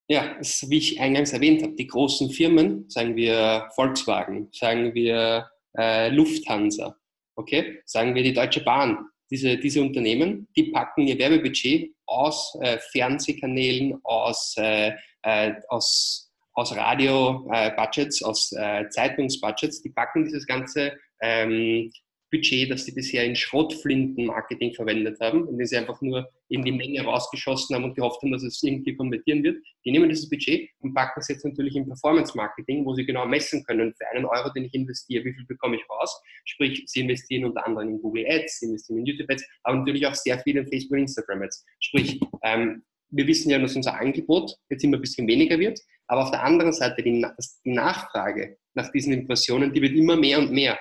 ja, 0.09 0.23
ist, 0.39 0.69
wie 0.69 0.79
ich 0.79 0.99
eingangs 0.99 1.31
erwähnt 1.33 1.61
habe, 1.61 1.75
die 1.75 1.87
großen 1.87 2.31
Firmen, 2.31 2.89
sagen 2.89 3.15
wir 3.15 3.69
Volkswagen, 3.75 4.49
sagen 4.51 4.93
wir 4.93 5.49
äh, 5.77 6.09
Lufthansa, 6.09 6.98
okay, 7.39 7.81
sagen 7.85 8.13
wir 8.13 8.23
die 8.23 8.33
Deutsche 8.33 8.63
Bahn, 8.63 9.05
diese, 9.31 9.57
diese 9.57 9.81
Unternehmen, 9.81 10.47
die 10.55 10.71
packen 10.71 11.07
ihr 11.07 11.17
Werbebudget 11.17 11.91
aus 12.05 12.57
äh, 12.61 12.77
Fernsehkanälen, 12.91 13.99
aus, 14.03 14.55
äh, 14.57 14.91
äh 15.23 15.53
aus, 15.69 16.31
aus 16.53 16.75
Radio-Budgets, 16.75 18.23
aus 18.23 18.51
äh, 18.51 18.89
Zeitungsbudgets, 18.89 19.81
die 19.81 19.91
packen 19.91 20.25
dieses 20.25 20.45
ganze 20.45 20.93
ähm, 21.21 21.91
Budget, 22.31 22.71
das 22.71 22.85
sie 22.85 22.91
bisher 22.91 23.25
in 23.25 23.35
Schrottflinten-Marketing 23.35 24.73
verwendet 24.73 25.19
haben, 25.19 25.47
indem 25.47 25.65
sie 25.65 25.77
einfach 25.77 26.01
nur 26.01 26.29
in 26.49 26.63
die 26.63 26.71
Menge 26.71 27.01
rausgeschossen 27.01 27.75
haben 27.75 27.83
und 27.83 27.95
gehofft 27.95 28.21
haben, 28.21 28.31
dass 28.31 28.43
es 28.43 28.61
irgendwie 28.63 28.95
konvertieren 28.95 29.43
wird. 29.43 29.57
Die 29.85 29.91
nehmen 29.91 30.09
dieses 30.09 30.29
Budget 30.29 30.69
und 30.79 30.93
packen 30.93 31.19
es 31.19 31.27
jetzt 31.27 31.45
natürlich 31.45 31.75
in 31.75 31.87
Performance-Marketing, 31.87 32.85
wo 32.85 32.93
sie 32.93 33.05
genau 33.05 33.25
messen 33.25 33.63
können, 33.63 33.93
für 33.97 34.07
einen 34.09 34.25
Euro, 34.25 34.49
den 34.53 34.65
ich 34.65 34.73
investiere, 34.73 35.25
wie 35.25 35.33
viel 35.33 35.45
bekomme 35.45 35.77
ich 35.77 35.89
raus. 35.89 36.21
Sprich, 36.45 36.83
sie 36.87 37.01
investieren 37.01 37.45
unter 37.45 37.65
anderem 37.65 37.89
in 37.89 38.01
Google 38.01 38.25
Ads, 38.27 38.59
sie 38.59 38.65
investieren 38.67 38.99
in 38.99 39.05
YouTube 39.05 39.29
Ads, 39.29 39.45
aber 39.63 39.77
natürlich 39.77 40.05
auch 40.05 40.15
sehr 40.15 40.39
viel 40.39 40.57
in 40.57 40.67
Facebook 40.67 40.93
und 40.93 40.99
Instagram 40.99 41.43
Ads. 41.43 41.65
Sprich, 41.79 42.19
ähm, 42.43 42.83
wir 43.11 43.27
wissen 43.27 43.49
ja, 43.49 43.57
dass 43.57 43.75
unser 43.75 43.99
Angebot 43.99 44.55
jetzt 44.69 44.83
immer 44.83 44.97
ein 44.97 45.01
bisschen 45.01 45.27
weniger 45.27 45.57
wird, 45.59 45.79
aber 46.07 46.23
auf 46.23 46.31
der 46.31 46.43
anderen 46.43 46.73
Seite 46.73 47.01
die, 47.01 47.25
die 47.65 47.71
Nachfrage 47.71 48.57
nach 48.73 48.91
diesen 48.91 49.13
Impressionen, 49.13 49.73
die 49.73 49.81
wird 49.81 49.93
immer 49.93 50.15
mehr 50.15 50.39
und 50.39 50.51
mehr. 50.51 50.79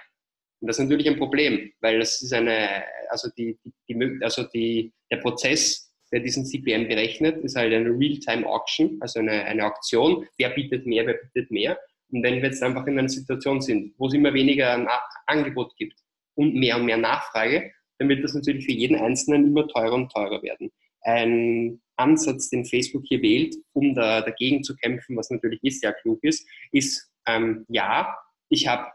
Und 0.60 0.66
das 0.68 0.78
ist 0.78 0.84
natürlich 0.84 1.08
ein 1.08 1.18
Problem, 1.18 1.72
weil 1.80 1.98
das 1.98 2.20
ist 2.22 2.32
eine, 2.32 2.84
also, 3.10 3.28
die, 3.36 3.58
die, 3.86 4.18
also 4.22 4.44
die, 4.44 4.92
der 5.10 5.18
Prozess, 5.18 5.92
der 6.10 6.20
diesen 6.20 6.44
CPM 6.44 6.88
berechnet, 6.88 7.44
ist 7.44 7.56
halt 7.56 7.72
eine 7.72 7.90
Real-Time-Auction, 7.90 8.98
also 9.00 9.20
eine, 9.20 9.44
eine 9.44 9.66
Auktion. 9.66 10.26
Wer 10.38 10.50
bietet 10.50 10.86
mehr, 10.86 11.06
wer 11.06 11.14
bietet 11.14 11.50
mehr? 11.50 11.78
Und 12.10 12.22
wenn 12.22 12.36
wir 12.36 12.44
jetzt 12.44 12.62
einfach 12.62 12.86
in 12.86 12.98
einer 12.98 13.08
Situation 13.08 13.60
sind, 13.60 13.94
wo 13.98 14.06
es 14.06 14.14
immer 14.14 14.32
weniger 14.32 14.86
Angebot 15.26 15.76
gibt 15.76 15.98
und 16.34 16.54
mehr 16.54 16.76
und 16.76 16.86
mehr 16.86 16.96
Nachfrage, 16.96 17.72
dann 17.98 18.08
wird 18.08 18.24
das 18.24 18.34
natürlich 18.34 18.64
für 18.64 18.72
jeden 18.72 18.96
Einzelnen 18.96 19.46
immer 19.46 19.68
teurer 19.68 19.94
und 19.94 20.10
teurer 20.10 20.42
werden. 20.42 20.70
Ein 21.02 21.80
Ansatz, 21.96 22.48
den 22.48 22.64
Facebook 22.64 23.02
hier 23.06 23.22
wählt, 23.22 23.56
um 23.72 23.94
da, 23.94 24.22
dagegen 24.22 24.62
zu 24.62 24.76
kämpfen, 24.76 25.16
was 25.16 25.30
natürlich 25.30 25.60
eh 25.62 25.70
sehr 25.70 25.92
klug 25.92 26.22
ist, 26.22 26.48
ist, 26.72 27.10
ähm, 27.26 27.66
ja, 27.68 28.16
ich 28.48 28.66
habe 28.66 28.90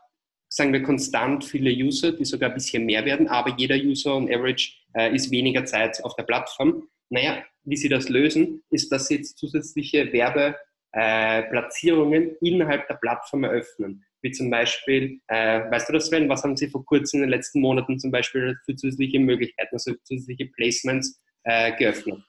sagen 0.53 0.72
wir, 0.72 0.83
konstant 0.83 1.43
viele 1.43 1.72
User, 1.72 2.12
die 2.12 2.25
sogar 2.25 2.51
ein 2.51 2.53
bisschen 2.53 2.86
mehr 2.86 3.03
werden, 3.05 3.27
aber 3.27 3.55
jeder 3.57 3.75
User 3.75 4.15
on 4.15 4.31
average 4.31 4.74
äh, 4.93 5.15
ist 5.15 5.31
weniger 5.31 5.65
Zeit 5.65 6.00
auf 6.03 6.15
der 6.15 6.22
Plattform. 6.24 6.83
Naja, 7.10 7.43
wie 7.63 7.75
sie 7.75 7.89
das 7.89 8.07
lösen, 8.07 8.62
ist, 8.69 8.91
dass 8.91 9.07
sie 9.07 9.15
jetzt 9.15 9.39
zusätzliche 9.39 10.13
Werbeplatzierungen 10.13 12.29
äh, 12.29 12.36
innerhalb 12.41 12.88
der 12.88 12.93
Plattform 12.95 13.45
eröffnen. 13.45 14.05
Wie 14.22 14.29
zum 14.29 14.51
Beispiel, 14.51 15.19
äh, 15.27 15.62
weißt 15.72 15.89
du 15.89 15.93
das, 15.93 16.05
Sven, 16.07 16.29
was 16.29 16.43
haben 16.43 16.55
sie 16.55 16.67
vor 16.67 16.86
kurzem 16.86 17.22
in 17.22 17.24
den 17.24 17.31
letzten 17.31 17.60
Monaten 17.60 17.98
zum 17.98 18.12
Beispiel 18.12 18.55
für 18.63 18.75
zusätzliche 18.75 19.19
Möglichkeiten, 19.19 19.74
also 19.74 19.95
zusätzliche 20.03 20.51
Placements 20.55 21.19
äh, 21.45 21.75
geöffnet? 21.77 22.22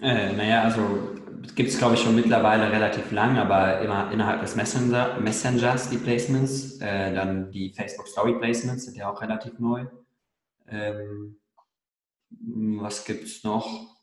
Äh, 0.00 0.32
naja, 0.34 0.62
also 0.62 1.16
gibt 1.54 1.70
es 1.70 1.78
glaube 1.78 1.94
ich 1.94 2.00
schon 2.00 2.14
mittlerweile 2.14 2.70
relativ 2.70 3.10
lang, 3.10 3.38
aber 3.38 3.80
immer 3.80 4.10
innerhalb 4.12 4.40
des 4.40 4.56
Messenger, 4.56 5.18
Messengers 5.20 5.90
die 5.90 5.98
Placements. 5.98 6.80
Äh, 6.80 7.14
dann 7.14 7.50
die 7.50 7.72
Facebook 7.72 8.08
Story 8.08 8.34
Placements 8.34 8.84
sind 8.84 8.96
ja 8.96 9.10
auch 9.10 9.20
relativ 9.20 9.58
neu. 9.58 9.86
Ähm, 10.68 11.36
was 12.30 13.04
gibt 13.04 13.24
es 13.24 13.44
noch? 13.44 13.96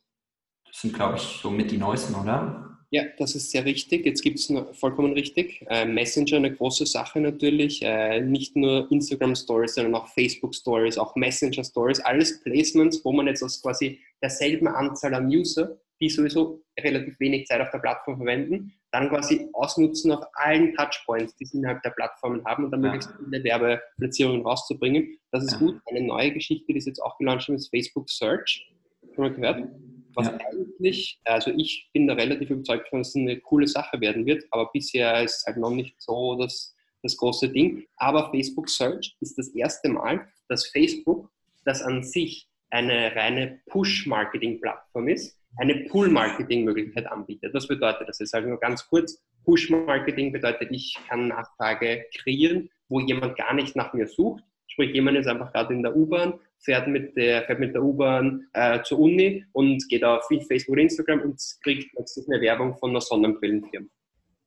Das 0.65 0.81
sind 0.81 0.93
glaube 0.93 1.17
ich 1.17 1.39
so 1.41 1.49
mit 1.49 1.71
die 1.71 1.77
neuesten, 1.77 2.15
oder? 2.15 2.69
Ja, 2.91 3.03
das 3.19 3.35
ist 3.35 3.51
sehr 3.51 3.65
richtig. 3.65 4.03
Jetzt 4.05 4.23
gibt 4.23 4.39
es 4.39 4.51
vollkommen 4.73 5.13
richtig. 5.13 5.63
Äh, 5.69 5.85
Messenger 5.85 6.37
eine 6.37 6.55
große 6.55 6.87
Sache 6.87 7.19
natürlich. 7.21 7.83
Äh, 7.83 8.21
nicht 8.21 8.55
nur 8.55 8.91
Instagram 8.91 9.35
Stories, 9.35 9.75
sondern 9.75 9.93
auch 9.93 10.07
Facebook 10.07 10.55
Stories, 10.55 10.97
auch 10.97 11.15
Messenger 11.15 11.63
Stories. 11.63 11.99
Alles 11.99 12.41
Placements, 12.41 13.05
wo 13.05 13.11
man 13.11 13.27
jetzt 13.27 13.43
aus 13.43 13.61
quasi 13.61 13.99
derselben 14.23 14.67
Anzahl 14.67 15.13
an 15.13 15.27
User, 15.27 15.77
die 16.01 16.09
sowieso 16.09 16.63
relativ 16.79 17.19
wenig 17.19 17.45
Zeit 17.47 17.61
auf 17.61 17.71
der 17.71 17.79
Plattform 17.79 18.17
verwenden, 18.17 18.73
dann 18.91 19.09
quasi 19.09 19.47
ausnutzen 19.53 20.11
auf 20.11 20.25
allen 20.33 20.73
Touchpoints, 20.75 21.35
die 21.35 21.45
sie 21.45 21.57
innerhalb 21.57 21.81
der 21.83 21.91
Plattformen 21.91 22.43
haben 22.45 22.65
und 22.65 22.71
dann 22.71 22.81
möglichst 22.81 23.11
viele 23.23 23.43
Werbeplatzierungen 23.43 24.41
rauszubringen. 24.41 25.17
Das 25.31 25.43
ist 25.43 25.59
gut. 25.59 25.79
Eine 25.89 26.01
neue 26.01 26.31
Geschichte, 26.31 26.71
die 26.71 26.77
ist 26.77 26.87
jetzt 26.87 27.01
auch 27.01 27.17
gelauncht 27.17 27.49
ist 27.49 27.69
Facebook 27.69 28.09
Search. 28.09 28.71
Schon 29.13 29.23
mal 29.25 29.33
gehört? 29.33 29.69
was 30.15 30.27
ja. 30.27 30.37
eigentlich, 30.51 31.19
also 31.23 31.51
ich 31.51 31.89
bin 31.93 32.07
da 32.07 32.13
relativ 32.13 32.49
überzeugt 32.49 32.89
dass 32.91 33.09
es 33.09 33.15
eine 33.15 33.39
coole 33.39 33.67
Sache 33.67 33.99
werden 34.01 34.25
wird, 34.25 34.43
aber 34.51 34.69
bisher 34.71 35.23
ist 35.23 35.37
es 35.37 35.45
halt 35.45 35.57
noch 35.57 35.71
nicht 35.71 35.95
so 36.01 36.35
das, 36.35 36.75
das 37.03 37.17
große 37.17 37.49
Ding. 37.49 37.85
Aber 37.97 38.29
Facebook 38.31 38.69
Search 38.69 39.15
ist 39.19 39.37
das 39.37 39.49
erste 39.49 39.89
Mal, 39.89 40.27
dass 40.47 40.67
Facebook, 40.67 41.29
das 41.65 41.81
an 41.81 42.03
sich 42.03 42.49
eine 42.69 43.15
reine 43.15 43.61
Push-Marketing-Plattform 43.67 45.07
ist, 45.07 45.38
eine 45.57 45.85
Pull-Marketing-Möglichkeit 45.85 47.07
anbietet. 47.07 47.53
Was 47.53 47.67
bedeutet 47.67 48.07
das 48.07 48.19
jetzt? 48.19 48.33
Also 48.33 48.49
nur 48.49 48.59
ganz 48.59 48.87
kurz, 48.87 49.21
Push-Marketing 49.45 50.31
bedeutet, 50.31 50.69
ich 50.71 50.97
kann 51.07 51.29
Nachfrage 51.29 52.05
kreieren, 52.17 52.69
wo 52.87 52.99
jemand 52.99 53.37
gar 53.37 53.53
nicht 53.53 53.75
nach 53.75 53.93
mir 53.93 54.07
sucht. 54.07 54.43
Sprich, 54.67 54.93
jemand 54.93 55.17
ist 55.17 55.27
einfach 55.27 55.51
gerade 55.51 55.73
in 55.73 55.81
der 55.81 55.95
U-Bahn, 55.95 56.39
fährt 56.59 56.87
mit 56.87 57.17
der, 57.17 57.43
fährt 57.43 57.59
mit 57.59 57.73
der 57.73 57.83
U-Bahn 57.83 58.47
äh, 58.53 58.81
zur 58.83 58.99
Uni 58.99 59.45
und 59.53 59.87
geht 59.89 60.03
auf 60.03 60.27
Facebook 60.27 60.73
oder 60.73 60.81
Instagram 60.83 61.21
und 61.21 61.41
kriegt 61.63 61.91
plötzlich 61.95 62.27
eine 62.29 62.41
Werbung 62.41 62.77
von 62.77 62.91
einer 62.91 63.01
Sonnenbrillenfirma. 63.01 63.87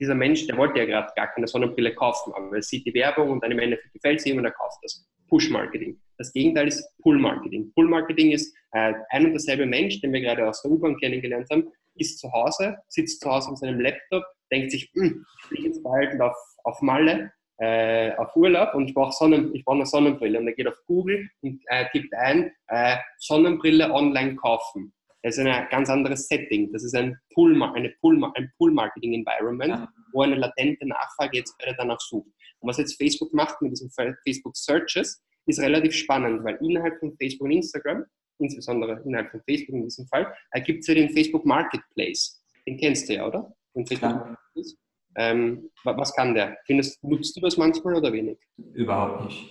Dieser 0.01 0.15
Mensch, 0.15 0.47
der 0.47 0.57
wollte 0.57 0.79
ja 0.79 0.85
gerade 0.85 1.13
gar 1.15 1.29
keine 1.29 1.47
Sonnenbrille 1.47 1.95
kaufen, 1.95 2.33
aber 2.35 2.57
er 2.57 2.63
sieht 2.63 2.87
die 2.87 2.95
Werbung 2.95 3.31
und 3.31 3.45
im 3.45 3.59
Endeffekt 3.59 3.93
gefällt 3.93 4.21
es 4.21 4.27
ihm 4.27 4.39
und 4.39 4.45
er 4.45 4.53
kauft 4.53 4.79
das. 4.83 5.07
Push-Marketing. 5.29 6.01
Das 6.19 6.33
Gegenteil 6.33 6.69
ist 6.69 6.87
Pull-Marketing. 7.03 7.73
Pull-Marketing 7.75 8.33
ist 8.33 8.55
äh, 8.73 8.95
ein 9.11 9.27
und 9.27 9.33
derselbe 9.33 9.67
Mensch, 9.67 10.01
den 10.01 10.13
wir 10.13 10.21
gerade 10.21 10.49
aus 10.49 10.63
der 10.63 10.71
U-Bahn 10.71 10.97
kennengelernt 10.99 11.49
haben, 11.51 11.73
ist 11.95 12.19
zu 12.19 12.31
Hause, 12.33 12.79
sitzt 12.89 13.21
zu 13.21 13.31
Hause 13.31 13.51
an 13.51 13.57
seinem 13.57 13.81
Laptop, 13.81 14.25
denkt 14.51 14.71
sich, 14.71 14.91
hm, 14.95 15.25
ich 15.41 15.47
fliege 15.47 15.69
jetzt 15.69 15.83
bald 15.83 16.21
auf, 16.21 16.37
auf 16.65 16.81
Malle 16.81 17.33
äh, 17.59 18.15
auf 18.17 18.35
Urlaub 18.35 18.75
und 18.75 18.89
ich 18.89 18.95
brauche 18.95 19.13
Sonnen, 19.13 19.55
ich 19.55 19.65
brauch 19.65 19.75
eine 19.75 19.87
Sonnenbrille. 19.87 20.39
Und 20.39 20.47
er 20.49 20.55
geht 20.55 20.67
auf 20.67 20.79
Google 20.87 21.29
und 21.43 21.63
äh, 21.67 21.87
tippt 21.93 22.13
ein, 22.15 22.51
äh, 22.69 22.97
Sonnenbrille 23.19 23.93
online 23.93 24.37
kaufen. 24.37 24.93
Das 25.23 25.39
ist 25.39 25.47
ein 25.47 25.69
ganz 25.71 25.89
anderes 25.89 26.27
Setting. 26.27 26.73
Das 26.73 26.83
ist 26.83 26.97
ein 26.97 27.17
Pull, 27.33 27.63
eine 27.63 27.91
Pull, 28.01 28.21
ein 28.35 28.53
Pull-Marketing-Environment, 28.59 29.71
ja. 29.71 29.89
wo 30.13 30.23
eine 30.23 30.35
latente 30.35 30.87
Nachfrage 30.89 31.39
jetzt 31.39 31.55
beide 31.59 31.77
danach 31.77 32.01
sucht. 32.01 32.29
Und 32.59 32.69
was 32.69 32.79
jetzt 32.79 32.97
Facebook 32.97 33.33
macht 33.33 33.63
mit 33.63 33.71
diesen 33.71 33.91
Facebook 33.91 34.57
Searches, 34.57 35.23
ist 35.47 35.61
relativ 35.61 35.95
spannend, 35.95 36.45
weil 36.45 36.59
innerhalb 36.63 36.99
von 36.99 37.17
Facebook 37.17 37.47
und 37.47 37.53
Instagram, 37.53 38.05
insbesondere 38.39 39.03
innerhalb 39.05 39.31
von 39.31 39.41
Facebook 39.49 39.75
in 39.75 39.83
diesem 39.85 40.07
Fall, 40.07 40.33
äh, 40.53 40.61
gibt 40.61 40.81
es 40.81 40.87
ja 40.87 40.95
den 40.95 41.11
Facebook 41.11 41.45
Marketplace. 41.45 42.43
Den 42.67 42.77
kennst 42.79 43.09
du 43.09 43.15
ja, 43.15 43.27
oder? 43.27 43.53
Den 43.75 43.87
Facebook 43.87 44.13
Marketplace. 44.13 44.77
Ähm, 45.17 45.71
was 45.85 46.15
kann 46.15 46.35
der? 46.35 46.57
Findest, 46.65 47.03
nutzt 47.05 47.37
du 47.37 47.41
das 47.41 47.57
manchmal 47.57 47.97
oder 47.97 48.13
wenig? 48.13 48.39
Überhaupt 48.73 49.27
nicht. 49.27 49.51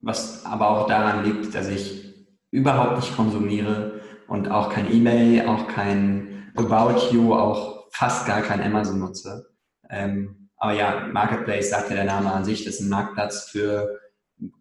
Was 0.00 0.44
aber 0.44 0.68
auch 0.68 0.86
daran 0.86 1.24
liegt, 1.24 1.54
dass 1.54 1.68
ich 1.68 2.14
überhaupt 2.50 2.96
nicht 2.96 3.14
konsumiere 3.16 4.00
und 4.28 4.50
auch 4.50 4.70
kein 4.70 4.92
E-Mail, 4.92 5.46
auch 5.46 5.68
kein 5.68 6.52
About 6.56 7.12
You, 7.12 7.34
auch 7.34 7.88
fast 7.92 8.26
gar 8.26 8.42
kein 8.42 8.62
Amazon 8.62 8.98
nutze. 8.98 9.50
Ähm, 9.88 10.48
aber 10.56 10.72
ja, 10.72 11.08
Marketplace 11.12 11.70
sagt 11.70 11.90
ja 11.90 11.96
der 11.96 12.04
Name 12.04 12.32
an 12.32 12.44
sich, 12.44 12.64
das 12.64 12.74
ist 12.74 12.80
ein 12.80 12.90
Marktplatz 12.90 13.50
für 13.50 13.98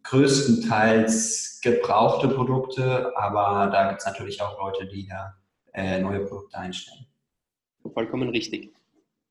größtenteils 0.04 1.60
gebrauchte 1.62 2.28
Produkte, 2.28 3.16
aber 3.18 3.70
da 3.72 3.90
gibt 3.90 4.02
es 4.02 4.06
natürlich 4.06 4.42
auch 4.42 4.60
Leute, 4.60 4.88
die 4.88 5.08
da 5.08 5.36
äh, 5.74 6.00
neue 6.02 6.26
Produkte 6.26 6.58
einstellen. 6.58 7.06
Vollkommen 7.94 8.30
richtig 8.30 8.74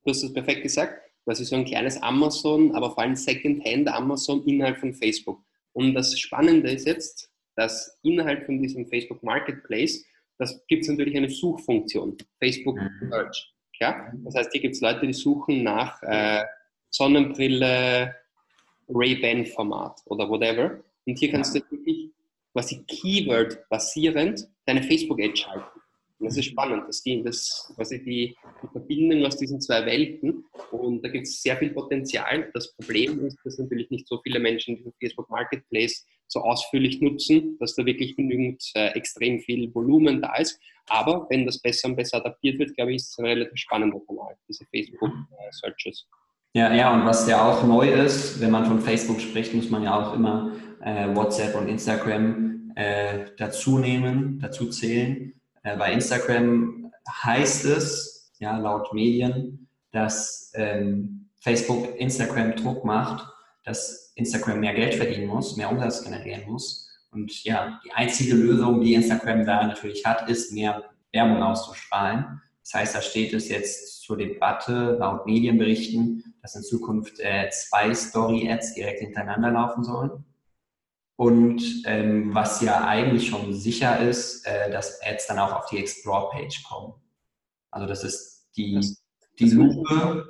du 0.08 0.14
hast 0.14 0.22
es 0.22 0.32
perfekt 0.32 0.62
gesagt, 0.62 1.02
das 1.26 1.38
ist 1.38 1.50
so 1.50 1.56
ein 1.56 1.66
kleines 1.66 2.00
Amazon, 2.02 2.74
aber 2.74 2.90
vor 2.90 3.02
allem 3.02 3.14
Second-Hand 3.14 3.88
Amazon 3.88 4.42
innerhalb 4.46 4.78
von 4.78 4.94
Facebook. 4.94 5.38
Und 5.72 5.92
das 5.92 6.18
Spannende 6.18 6.70
ist 6.70 6.86
jetzt, 6.86 7.30
dass 7.56 7.98
innerhalb 8.02 8.46
von 8.46 8.62
diesem 8.62 8.86
Facebook 8.86 9.22
Marketplace, 9.22 10.02
das 10.38 10.64
gibt 10.66 10.84
es 10.84 10.88
natürlich 10.88 11.16
eine 11.16 11.28
Suchfunktion, 11.28 12.16
Facebook 12.42 12.76
mhm. 12.76 13.10
Search. 13.10 13.54
Ja? 13.80 14.10
Das 14.24 14.34
heißt, 14.34 14.52
hier 14.52 14.62
gibt 14.62 14.76
es 14.76 14.80
Leute, 14.80 15.06
die 15.06 15.12
suchen 15.12 15.62
nach 15.62 16.02
äh, 16.02 16.44
Sonnenbrille, 16.88 18.14
Ray-Ban-Format 18.88 20.00
oder 20.06 20.28
whatever. 20.28 20.82
Und 21.06 21.18
hier 21.18 21.30
kannst 21.30 21.54
du 21.54 21.60
wirklich 21.70 22.10
quasi 22.52 22.84
Keyword-basierend 22.86 24.48
deine 24.66 24.82
Facebook-Ad 24.82 25.36
schalten. 25.36 25.80
Und 26.18 26.26
das 26.26 26.36
ist 26.36 26.46
spannend, 26.46 26.88
dass 26.88 27.02
die, 27.02 27.22
das, 27.22 27.72
quasi 27.76 28.02
die, 28.02 28.36
die 28.62 28.68
Verbindung 28.72 29.24
aus 29.24 29.36
diesen 29.36 29.60
zwei 29.60 29.86
Welten 29.86 30.44
und 30.72 31.02
da 31.04 31.08
gibt 31.08 31.28
es 31.28 31.40
sehr 31.40 31.56
viel 31.56 31.70
Potenzial. 31.70 32.50
Das 32.54 32.74
Problem 32.74 33.24
ist, 33.24 33.38
dass 33.44 33.58
natürlich 33.58 33.88
nicht 33.90 34.08
so 34.08 34.20
viele 34.24 34.40
Menschen 34.40 34.76
diesen 34.76 34.92
Facebook 34.98 35.30
Marketplace 35.30 36.04
so 36.26 36.40
ausführlich 36.40 37.00
nutzen, 37.00 37.56
dass 37.60 37.76
da 37.76 37.86
wirklich 37.86 38.16
genügend 38.16 38.62
äh, 38.74 38.88
extrem 38.88 39.40
viel 39.40 39.72
Volumen 39.72 40.20
da 40.20 40.36
ist. 40.36 40.60
Aber 40.88 41.26
wenn 41.30 41.46
das 41.46 41.60
besser 41.60 41.88
und 41.88 41.96
besser 41.96 42.18
adaptiert 42.18 42.58
wird, 42.58 42.74
glaube 42.74 42.92
ich, 42.92 42.96
ist 42.96 43.12
es 43.12 43.18
ein 43.18 43.26
relativ 43.26 43.56
spannender 43.56 44.00
Kanal, 44.00 44.36
diese 44.48 44.64
Facebook-Searches. 44.66 46.06
Äh, 46.10 46.27
ja, 46.54 46.72
ja, 46.74 46.92
und 46.92 47.04
was 47.04 47.28
ja 47.28 47.46
auch 47.46 47.64
neu 47.64 47.90
ist, 47.90 48.40
wenn 48.40 48.50
man 48.50 48.66
von 48.66 48.80
Facebook 48.80 49.20
spricht, 49.20 49.54
muss 49.54 49.70
man 49.70 49.82
ja 49.82 49.94
auch 49.94 50.14
immer 50.14 50.52
äh, 50.80 51.14
WhatsApp 51.14 51.54
und 51.54 51.68
Instagram 51.68 52.72
äh, 52.74 53.26
dazu 53.36 53.78
nehmen, 53.78 54.38
dazu 54.40 54.70
zählen. 54.70 55.34
Äh, 55.62 55.76
bei 55.76 55.92
Instagram 55.92 56.90
heißt 57.22 57.64
es, 57.66 58.32
ja, 58.38 58.56
laut 58.56 58.92
Medien, 58.92 59.68
dass 59.92 60.52
ähm, 60.54 61.28
Facebook 61.40 61.98
Instagram 61.98 62.56
Druck 62.56 62.84
macht, 62.84 63.26
dass 63.64 64.12
Instagram 64.16 64.60
mehr 64.60 64.74
Geld 64.74 64.94
verdienen 64.94 65.26
muss, 65.26 65.56
mehr 65.56 65.70
Umsatz 65.70 66.02
generieren 66.02 66.50
muss. 66.50 66.88
Und 67.10 67.44
ja, 67.44 67.80
die 67.84 67.92
einzige 67.92 68.34
Lösung, 68.34 68.80
die 68.80 68.94
Instagram 68.94 69.44
da 69.44 69.66
natürlich 69.66 70.04
hat, 70.04 70.28
ist 70.28 70.52
mehr 70.52 70.84
Werbung 71.12 71.42
auszustrahlen. 71.42 72.40
Das 72.70 72.82
heißt, 72.82 72.94
da 72.96 73.00
steht 73.00 73.32
es 73.32 73.48
jetzt 73.48 74.02
zur 74.02 74.18
Debatte 74.18 74.98
laut 75.00 75.24
Medienberichten, 75.24 76.34
dass 76.42 76.54
in 76.54 76.62
Zukunft 76.62 77.18
äh, 77.18 77.48
zwei 77.48 77.94
Story-Ads 77.94 78.74
direkt 78.74 79.00
hintereinander 79.00 79.50
laufen 79.50 79.84
sollen. 79.84 80.26
Und 81.16 81.62
ähm, 81.86 82.34
was 82.34 82.60
ja 82.60 82.86
eigentlich 82.86 83.28
schon 83.28 83.54
sicher 83.54 83.98
ist, 84.00 84.46
äh, 84.46 84.70
dass 84.70 85.00
Ads 85.02 85.28
dann 85.28 85.38
auch 85.38 85.54
auf 85.54 85.66
die 85.70 85.78
Explore-Page 85.78 86.62
kommen. 86.64 86.92
Also 87.70 87.86
das 87.86 88.04
ist 88.04 88.50
die, 88.54 88.74
das, 88.74 89.02
die 89.38 89.48
Lupe, 89.48 90.26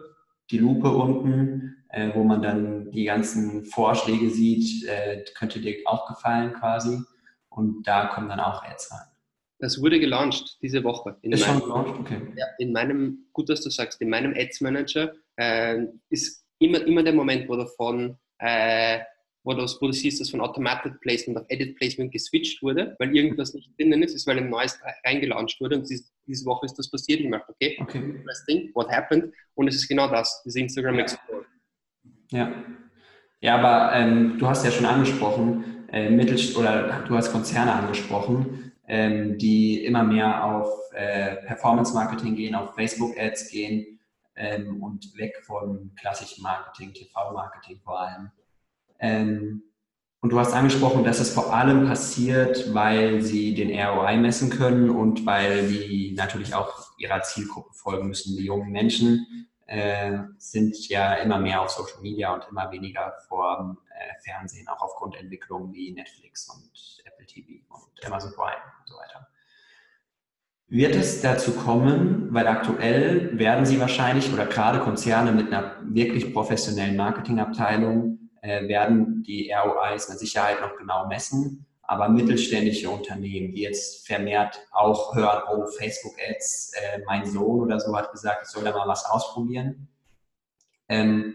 die 0.53 0.59
Lupe 0.59 0.91
unten, 0.91 1.85
äh, 1.89 2.15
wo 2.15 2.23
man 2.23 2.41
dann 2.41 2.93
die 2.93 3.05
ganzen 3.05 3.65
Vorschläge 3.65 4.31
sieht, 4.31 4.87
äh, 4.87 5.25
könnte 5.35 5.61
dir 5.61 5.77
auch 5.87 6.07
gefallen 6.07 6.53
quasi. 6.53 7.03
Und 7.49 7.83
da 7.83 8.07
kommen 8.07 8.29
dann 8.29 8.39
auch 8.39 8.63
Ads 8.63 8.93
rein. 8.93 9.18
Das 9.59 9.81
wurde 9.81 9.99
gelauncht 9.99 10.59
diese 10.63 10.85
Woche. 10.85 11.17
In 11.23 11.33
ist 11.33 11.41
meinem, 11.41 11.59
schon 11.59 11.69
gelauncht? 11.69 12.01
Okay. 12.01 12.21
Ja, 12.37 12.47
in 12.59 12.73
meinem, 12.73 13.27
gut, 13.33 13.49
dass 13.49 13.61
du 13.63 13.71
sagst, 13.71 14.01
in 14.01 14.09
meinem 14.09 14.35
Ads 14.37 14.61
Manager 14.61 15.13
äh, 15.37 15.85
ist 16.11 16.45
immer, 16.59 16.85
immer 16.87 17.03
der 17.03 17.13
Moment, 17.13 17.49
wo 17.49 17.57
davon 17.57 18.17
äh, 18.39 19.01
wo 19.49 19.55
du, 19.55 19.63
wo 19.81 19.87
du 19.87 19.93
siehst, 19.93 20.21
dass 20.21 20.29
von 20.31 20.43
Automated 20.43 21.01
Placement 21.01 21.39
auf 21.39 21.47
Edit 21.49 21.77
Placement 21.77 22.13
geswitcht 22.13 22.63
wurde, 22.63 22.95
weil 22.99 23.17
irgendwas 23.17 23.55
nicht 23.55 23.71
drinnen 23.79 24.03
ist, 24.03 24.15
ist 24.15 24.27
weil 24.27 24.37
ein 24.37 24.51
neues 24.51 24.79
reingelauncht 25.07 25.59
wurde 25.61 25.77
und 25.77 25.89
diese 25.89 26.45
Woche 26.45 26.67
ist 26.67 26.79
das 26.79 26.91
passiert. 26.91 27.21
Ich 27.21 27.29
mache, 27.29 27.45
okay, 27.49 27.79
okay, 27.81 27.99
interesting, 27.99 28.71
what 28.75 28.91
happened? 28.91 29.33
Und 29.55 29.69
es 29.69 29.77
ist 29.77 29.89
genau 29.89 30.09
das, 30.09 30.43
das 30.45 30.55
Instagram. 30.55 30.99
Explorer. 30.99 31.45
Ja. 32.31 32.53
Ja, 33.41 33.57
aber 33.57 33.97
ähm, 33.97 34.37
du 34.39 34.47
hast 34.47 34.65
ja 34.65 34.71
schon 34.71 34.85
angesprochen, 34.85 35.87
äh, 35.93 36.11
Mittel 36.11 36.39
oder 36.57 37.05
du 37.07 37.15
hast 37.15 37.33
Konzerne 37.33 37.73
angesprochen, 37.73 38.68
ähm, 38.89 39.39
die 39.39 39.85
immer 39.85 40.03
mehr 40.03 40.45
auf 40.45 40.69
äh, 40.95 41.37
Performance 41.47 41.95
Marketing 41.95 42.35
gehen, 42.35 42.55
auf 42.55 42.75
Facebook 42.75 43.17
Ads 43.19 43.51
gehen 43.51 44.01
ähm, 44.35 44.83
und 44.83 45.17
weg 45.17 45.35
von 45.45 45.93
klassischem 46.01 46.43
Marketing, 46.43 46.95
TV-Marketing 46.95 47.81
vor 47.85 48.01
allem. 48.01 48.31
Ähm, 48.99 49.63
und 50.21 50.31
du 50.31 50.41
hast 50.41 50.53
angesprochen, 50.53 51.05
dass 51.05 51.21
es 51.21 51.33
vor 51.33 51.55
allem 51.55 51.87
passiert, 51.87 52.75
weil 52.75 53.23
sie 53.23 53.55
den 53.55 53.71
ROI 53.79 54.17
messen 54.17 54.51
können 54.51 54.91
und 54.91 55.25
weil 55.25 55.69
die 55.69 56.13
natürlich 56.17 56.55
auch 56.55 56.89
ihrer 56.99 57.23
Zielgruppe 57.23 57.73
folgen 57.75 58.09
müssen. 58.09 58.37
Die 58.37 58.47
jungen 58.47 58.73
Menschen 58.73 59.49
äh, 59.67 60.19
sind 60.39 60.89
ja 60.89 61.15
immer 61.15 61.39
mehr 61.39 61.63
auf 61.63 61.71
Social 61.71 62.01
Media 62.03 62.35
und 62.35 62.45
immer 62.51 62.73
weniger 62.73 63.15
vor 63.29 63.77
Fernsehen, 64.23 64.69
auch 64.69 64.81
aufgrund 64.81 65.17
Entwicklungen 65.17 65.73
wie 65.73 65.93
Netflix 65.93 66.49
und 66.49 66.71
Apple 67.05 67.27
TV 67.27 67.65
und 67.69 68.07
Amazon 68.07 68.33
Prime 68.35 68.63
und 68.81 68.89
so 68.89 68.97
weiter. 68.97 69.29
Wird 70.71 70.95
es 70.95 71.23
dazu 71.23 71.53
kommen, 71.53 72.29
weil 72.35 72.47
aktuell 72.47 73.39
werden 73.39 73.65
sie 73.65 73.81
wahrscheinlich 73.81 74.31
oder 74.33 74.45
gerade 74.45 74.81
Konzerne 74.81 75.33
mit 75.33 75.47
einer 75.47 75.77
wirklich 75.83 76.33
professionellen 76.35 76.95
Marketingabteilung 76.97 78.19
äh, 78.43 78.69
werden 78.69 79.23
die 79.23 79.51
ROIs 79.51 80.11
mit 80.11 80.19
Sicherheit 80.19 80.61
noch 80.61 80.77
genau 80.77 81.07
messen, 81.07 81.67
aber 81.81 82.11
mittelständische 82.11 82.91
Unternehmen, 82.91 83.53
die 83.53 83.63
jetzt 83.63 84.07
vermehrt 84.07 84.61
auch 84.71 85.15
hören, 85.15 85.43
oh, 85.51 85.67
Facebook-Ads, 85.67 86.73
äh, 86.75 86.99
mein 87.07 87.25
Sohn 87.25 87.63
oder 87.63 87.81
so 87.81 87.97
hat 87.97 88.13
gesagt, 88.13 88.43
ich 88.43 88.49
soll 88.49 88.65
da 88.65 88.73
mal 88.73 88.87
was 88.87 89.07
ausprobieren. 89.07 89.89
Ähm, 90.91 91.35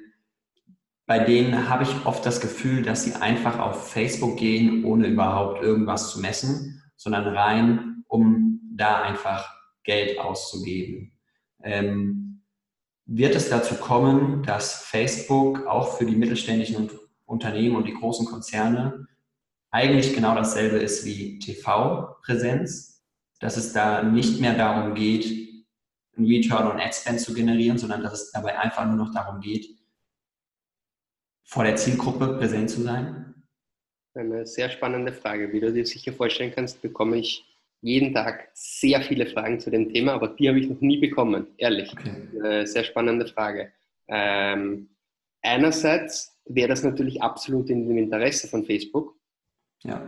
bei 1.05 1.19
denen 1.19 1.69
habe 1.69 1.83
ich 1.83 2.05
oft 2.05 2.25
das 2.25 2.39
Gefühl, 2.39 2.81
dass 2.81 3.03
sie 3.03 3.13
einfach 3.15 3.59
auf 3.59 3.91
Facebook 3.91 4.37
gehen, 4.37 4.85
ohne 4.85 5.07
überhaupt 5.07 5.61
irgendwas 5.61 6.11
zu 6.11 6.21
messen, 6.21 6.81
sondern 6.95 7.27
rein, 7.27 8.03
um 8.07 8.61
da 8.75 9.01
einfach 9.01 9.53
Geld 9.83 10.17
auszugeben. 10.19 11.11
Ähm, 11.61 12.43
wird 13.05 13.35
es 13.35 13.49
dazu 13.49 13.75
kommen, 13.75 14.43
dass 14.43 14.83
Facebook 14.83 15.67
auch 15.67 15.97
für 15.97 16.05
die 16.05 16.15
mittelständischen 16.15 16.89
Unternehmen 17.25 17.75
und 17.75 17.87
die 17.87 17.93
großen 17.93 18.25
Konzerne 18.25 19.07
eigentlich 19.71 20.13
genau 20.13 20.35
dasselbe 20.35 20.77
ist 20.77 21.03
wie 21.03 21.39
TV-Präsenz, 21.39 23.03
dass 23.39 23.57
es 23.57 23.73
da 23.73 24.03
nicht 24.03 24.39
mehr 24.39 24.53
darum 24.53 24.93
geht, 24.93 25.25
ein 26.17 26.25
Return 26.25 26.67
on 26.67 26.79
Ad 26.79 26.93
Spend 26.93 27.19
zu 27.19 27.33
generieren, 27.33 27.77
sondern 27.77 28.03
dass 28.03 28.13
es 28.13 28.31
dabei 28.31 28.57
einfach 28.57 28.85
nur 28.85 28.95
noch 28.95 29.11
darum 29.11 29.41
geht, 29.41 29.67
vor 31.43 31.63
der 31.63 31.75
Zielgruppe 31.75 32.37
präsent 32.37 32.69
zu 32.69 32.81
sein? 32.81 33.33
Eine 34.15 34.45
sehr 34.45 34.69
spannende 34.69 35.11
Frage. 35.11 35.51
Wie 35.51 35.59
du 35.59 35.71
dir 35.71 35.85
sicher 35.85 36.13
vorstellen 36.13 36.51
kannst, 36.53 36.81
bekomme 36.81 37.17
ich 37.17 37.43
jeden 37.81 38.13
Tag 38.13 38.49
sehr 38.53 39.01
viele 39.01 39.25
Fragen 39.25 39.59
zu 39.59 39.69
dem 39.69 39.91
Thema, 39.91 40.13
aber 40.13 40.29
die 40.29 40.47
habe 40.47 40.59
ich 40.59 40.69
noch 40.69 40.79
nie 40.79 40.97
bekommen, 40.97 41.47
ehrlich. 41.57 41.91
Okay. 41.91 42.13
Eine 42.33 42.65
sehr 42.65 42.83
spannende 42.83 43.27
Frage. 43.27 43.71
Ähm, 44.07 44.89
einerseits 45.41 46.39
wäre 46.45 46.69
das 46.69 46.83
natürlich 46.83 47.21
absolut 47.21 47.69
in 47.69 47.87
dem 47.87 47.97
Interesse 47.97 48.47
von 48.47 48.63
Facebook, 48.63 49.15
ja. 49.83 50.01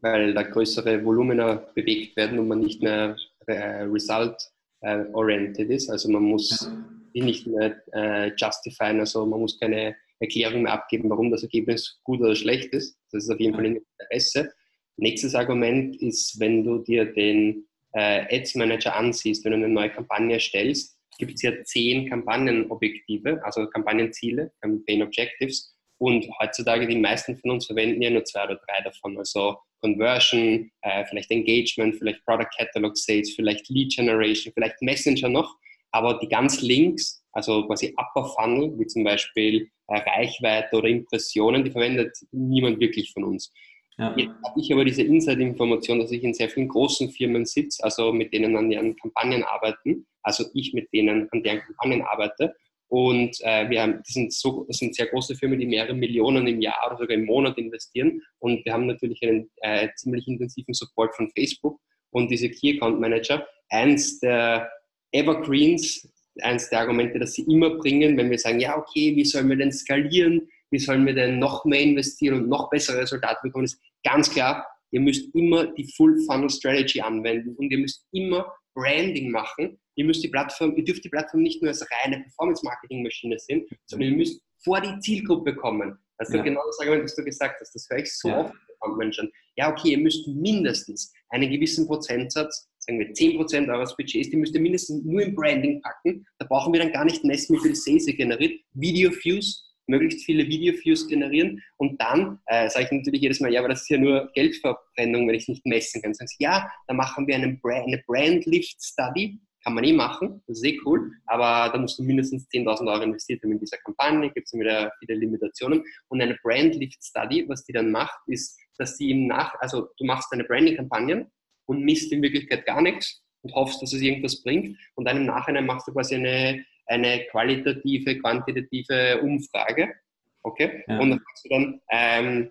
Weil 0.00 0.34
da 0.34 0.42
größere 0.42 1.02
Volumina 1.04 1.54
bewegt 1.74 2.16
werden 2.16 2.38
und 2.38 2.48
man 2.48 2.60
nicht 2.60 2.82
mehr 2.82 3.16
äh, 3.46 3.82
result-oriented 3.82 5.70
ist. 5.70 5.88
Also 5.90 6.10
man 6.10 6.22
muss 6.22 6.70
ja. 7.14 7.24
nicht 7.24 7.46
mehr 7.46 7.82
äh, 7.92 8.30
justifieren, 8.36 9.00
also 9.00 9.24
man 9.24 9.40
muss 9.40 9.58
keine 9.58 9.96
Erklärung 10.20 10.62
mehr 10.62 10.72
abgeben, 10.72 11.10
warum 11.10 11.30
das 11.30 11.42
Ergebnis 11.42 12.00
gut 12.04 12.20
oder 12.20 12.34
schlecht 12.34 12.72
ist. 12.72 12.98
Das 13.12 13.24
ist 13.24 13.30
auf 13.30 13.40
jeden. 13.40 13.54
Fall 13.54 13.66
in 13.66 13.82
Interesse. 14.00 14.52
Nächstes 14.96 15.34
Argument 15.34 15.96
ist, 16.00 16.40
wenn 16.40 16.64
du 16.64 16.78
dir 16.78 17.04
den 17.04 17.66
äh, 17.92 18.24
Ads 18.34 18.54
Manager 18.54 18.96
ansiehst, 18.96 19.44
wenn 19.44 19.52
du 19.52 19.58
eine 19.58 19.68
neue 19.68 19.90
Kampagne 19.90 20.34
erstellst, 20.34 20.98
gibt 21.18 21.34
es 21.34 21.42
ja 21.42 21.52
zehn 21.64 22.08
Kampagnenobjektive, 22.08 23.42
also 23.44 23.66
Kampagnenziele, 23.68 24.52
Campaign 24.60 25.02
Objectives. 25.02 25.74
Und 25.98 26.26
heutzutage 26.40 26.86
die 26.86 26.98
meisten 26.98 27.36
von 27.38 27.52
uns 27.52 27.66
verwenden 27.66 28.02
ja 28.02 28.10
nur 28.10 28.24
zwei 28.24 28.44
oder 28.44 28.56
drei 28.56 28.82
davon. 28.82 29.16
Also 29.18 29.56
Conversion, 29.80 30.70
äh, 30.82 31.04
vielleicht 31.06 31.30
Engagement, 31.30 31.96
vielleicht 31.96 32.24
Product 32.24 32.48
Catalog 32.56 32.96
Sales, 32.96 33.34
vielleicht 33.34 33.68
Lead 33.70 33.94
Generation, 33.94 34.52
vielleicht 34.52 34.80
Messenger 34.82 35.28
noch. 35.28 35.56
Aber 35.92 36.18
die 36.18 36.28
ganz 36.28 36.60
links, 36.60 37.24
also 37.36 37.66
quasi 37.66 37.94
Upper 37.96 38.28
Funnel, 38.30 38.78
wie 38.78 38.86
zum 38.86 39.04
Beispiel 39.04 39.68
äh, 39.88 39.98
Reichweite 39.98 40.76
oder 40.76 40.88
Impressionen, 40.88 41.64
die 41.64 41.70
verwendet 41.70 42.16
niemand 42.32 42.80
wirklich 42.80 43.12
von 43.12 43.24
uns. 43.24 43.52
Ja. 43.98 44.14
Jetzt 44.16 44.34
habe 44.44 44.60
ich 44.60 44.72
aber 44.72 44.84
diese 44.84 45.02
Inside-Information, 45.02 46.00
dass 46.00 46.12
ich 46.12 46.24
in 46.24 46.34
sehr 46.34 46.48
vielen 46.48 46.68
großen 46.68 47.10
Firmen 47.10 47.44
sitze, 47.46 47.82
also 47.84 48.12
mit 48.12 48.32
denen 48.32 48.56
an 48.56 48.70
deren 48.70 48.96
Kampagnen 48.96 49.42
arbeiten, 49.44 50.06
also 50.22 50.44
ich 50.54 50.72
mit 50.74 50.92
denen 50.92 51.28
an 51.30 51.42
deren 51.42 51.60
Kampagnen 51.60 52.02
arbeite 52.02 52.54
und 52.88 53.36
äh, 53.40 53.68
wir 53.68 53.82
haben, 53.82 53.98
das 53.98 54.14
sind, 54.14 54.32
so, 54.32 54.64
das 54.68 54.78
sind 54.78 54.94
sehr 54.94 55.06
große 55.06 55.34
Firmen, 55.34 55.58
die 55.58 55.66
mehrere 55.66 55.94
Millionen 55.94 56.46
im 56.46 56.60
Jahr 56.60 56.86
oder 56.86 56.96
sogar 56.96 57.16
im 57.16 57.26
Monat 57.26 57.58
investieren. 57.58 58.22
Und 58.38 58.64
wir 58.64 58.72
haben 58.72 58.86
natürlich 58.86 59.20
einen 59.22 59.50
äh, 59.62 59.88
ziemlich 59.96 60.28
intensiven 60.28 60.72
Support 60.72 61.14
von 61.16 61.30
Facebook 61.30 61.80
und 62.10 62.30
diese 62.30 62.48
Key 62.48 62.76
Account 62.76 63.00
Manager. 63.00 63.46
Eins 63.70 64.20
der 64.20 64.70
Evergreens, 65.12 66.08
eins 66.42 66.68
der 66.68 66.80
Argumente, 66.80 67.18
das 67.18 67.34
sie 67.34 67.42
immer 67.42 67.76
bringen, 67.76 68.16
wenn 68.16 68.30
wir 68.30 68.38
sagen, 68.38 68.60
ja, 68.60 68.76
okay, 68.76 69.14
wie 69.16 69.24
sollen 69.24 69.48
wir 69.48 69.56
denn 69.56 69.72
skalieren? 69.72 70.48
Wie 70.70 70.78
sollen 70.78 71.06
wir 71.06 71.14
denn 71.14 71.38
noch 71.38 71.64
mehr 71.64 71.80
investieren 71.80 72.42
und 72.42 72.48
noch 72.48 72.70
bessere 72.70 72.98
Resultate 72.98 73.38
bekommen? 73.42 73.64
ist 73.64 73.80
ganz 74.04 74.30
klar, 74.30 74.66
ihr 74.90 75.00
müsst 75.00 75.34
immer 75.34 75.66
die 75.66 75.90
Full 75.96 76.18
Funnel 76.26 76.50
Strategy 76.50 77.00
anwenden 77.00 77.54
und 77.56 77.70
ihr 77.70 77.78
müsst 77.78 78.06
immer 78.12 78.52
Branding 78.74 79.30
machen. 79.30 79.78
Ihr 79.94 80.04
müsst 80.04 80.22
die 80.22 80.28
Plattform, 80.28 80.76
ihr 80.76 80.84
dürft 80.84 81.04
die 81.04 81.08
Plattform 81.08 81.42
nicht 81.42 81.62
nur 81.62 81.70
als 81.70 81.86
reine 82.02 82.20
Performance-Marketing-Maschine 82.20 83.38
sehen, 83.38 83.66
sondern 83.86 84.10
ihr 84.10 84.16
müsst 84.16 84.42
vor 84.62 84.80
die 84.80 84.98
Zielgruppe 85.00 85.54
kommen. 85.54 85.98
Das 86.18 86.28
ist 86.28 86.34
ja. 86.34 86.42
genau 86.42 86.60
das 86.66 86.78
Argument, 86.80 87.04
das 87.04 87.14
du 87.14 87.24
gesagt 87.24 87.60
hast. 87.60 87.74
Das 87.74 87.86
höre 87.88 87.98
ich 87.98 88.12
so 88.12 88.28
ja. 88.28 88.40
oft 88.40 88.54
Menschen. 88.96 89.30
Ja, 89.56 89.70
okay, 89.70 89.90
ihr 89.90 89.98
müsst 89.98 90.26
mindestens 90.28 91.12
einen 91.30 91.50
gewissen 91.50 91.86
Prozentsatz, 91.86 92.68
sagen 92.78 92.98
wir 92.98 93.08
10% 93.08 93.72
eures 93.72 93.96
Budgets, 93.96 94.30
die 94.30 94.36
müsst 94.36 94.54
ihr 94.54 94.60
mindestens 94.60 95.04
nur 95.04 95.22
im 95.22 95.34
Branding 95.34 95.80
packen. 95.82 96.24
Da 96.38 96.46
brauchen 96.46 96.72
wir 96.72 96.80
dann 96.80 96.92
gar 96.92 97.04
nicht 97.04 97.24
messen, 97.24 97.56
wie 97.56 97.60
viel 97.60 97.74
Sales 97.74 98.06
generiert. 98.06 98.60
Video-Views 98.74 99.66
möglichst 99.86 100.24
viele 100.24 100.46
Video-Views 100.46 101.08
generieren 101.08 101.62
und 101.76 102.00
dann 102.00 102.38
äh, 102.46 102.68
sage 102.68 102.86
ich 102.86 102.92
natürlich 102.92 103.22
jedes 103.22 103.40
Mal, 103.40 103.52
ja, 103.52 103.60
aber 103.60 103.68
das 103.68 103.82
ist 103.82 103.90
ja 103.90 103.98
nur 103.98 104.30
Geldverbrennung, 104.34 105.28
wenn 105.28 105.34
ich 105.34 105.42
es 105.42 105.48
nicht 105.48 105.66
messen 105.66 106.02
kann. 106.02 106.14
Sagen 106.14 106.28
sie, 106.28 106.36
ja, 106.40 106.70
da 106.86 106.94
machen 106.94 107.26
wir 107.26 107.36
eine 107.36 107.56
Brand, 107.56 107.86
eine 107.86 108.02
Brand 108.06 108.44
Lift 108.46 108.82
Study, 108.82 109.38
kann 109.66 109.74
man 109.74 109.84
eh 109.84 109.92
machen, 109.92 110.42
das 110.46 110.58
ist 110.58 110.64
eh 110.64 110.78
cool, 110.86 111.10
aber 111.26 111.72
da 111.72 111.78
musst 111.78 111.98
du 111.98 112.04
mindestens 112.04 112.48
10.000 112.48 112.88
Euro 112.88 113.02
investiert 113.02 113.42
haben 113.42 113.52
in 113.52 113.58
dieser 113.58 113.78
Kampagne, 113.78 114.30
gibt 114.30 114.46
es 114.46 114.58
wieder 114.58 114.92
viele 115.00 115.18
Limitationen. 115.18 115.82
Und 116.08 116.22
eine 116.22 116.36
Brand 116.42 116.76
Lift 116.76 117.04
Study, 117.04 117.44
was 117.48 117.64
die 117.64 117.72
dann 117.72 117.90
macht, 117.90 118.18
ist, 118.28 118.56
dass 118.78 118.96
sie 118.96 119.10
im 119.10 119.26
Nach, 119.26 119.54
also 119.58 119.88
du 119.98 120.04
machst 120.04 120.32
eine 120.32 120.44
Branding-Kampagne 120.44 121.28
und 121.66 121.82
misst 121.82 122.12
in 122.12 122.22
Wirklichkeit 122.22 122.64
gar 122.64 122.80
nichts 122.80 123.24
und 123.42 123.54
hoffst, 123.54 123.82
dass 123.82 123.92
es 123.92 124.00
irgendwas 124.00 124.42
bringt 124.44 124.78
und 124.94 125.04
dann 125.04 125.16
im 125.16 125.26
Nachhinein 125.26 125.66
machst 125.66 125.88
du 125.88 125.92
quasi 125.92 126.14
eine 126.14 126.64
eine 126.86 127.26
qualitative, 127.30 128.18
quantitative 128.20 129.20
Umfrage. 129.22 129.94
Okay? 130.42 130.84
Ja. 130.86 130.98
Und 130.98 131.10
dann 131.10 131.20
kannst 131.24 131.44
du 131.44 131.48
dann, 131.48 131.80
ähm, 131.90 132.50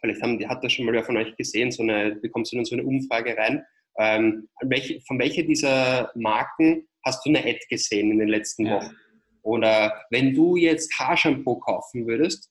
vielleicht 0.00 0.22
haben, 0.22 0.48
hat 0.48 0.64
das 0.64 0.72
schon 0.72 0.86
mal 0.86 0.92
wer 0.92 1.04
von 1.04 1.16
euch 1.16 1.36
gesehen, 1.36 1.70
so 1.70 1.82
eine, 1.82 2.16
bekommst 2.16 2.52
du 2.52 2.56
dann 2.56 2.64
so 2.64 2.74
eine 2.74 2.84
Umfrage 2.84 3.36
rein. 3.36 3.62
Ähm, 3.98 4.48
welche, 4.62 5.00
von 5.02 5.18
welcher 5.18 5.42
dieser 5.42 6.10
Marken 6.14 6.86
hast 7.04 7.24
du 7.24 7.30
eine 7.30 7.40
Ad 7.40 7.60
gesehen 7.68 8.10
in 8.10 8.18
den 8.18 8.28
letzten 8.28 8.66
ja. 8.66 8.76
Wochen? 8.76 8.96
Oder 9.42 10.04
wenn 10.10 10.34
du 10.34 10.56
jetzt 10.56 10.98
Haarshampoo 10.98 11.56
kaufen 11.60 12.06
würdest, 12.06 12.50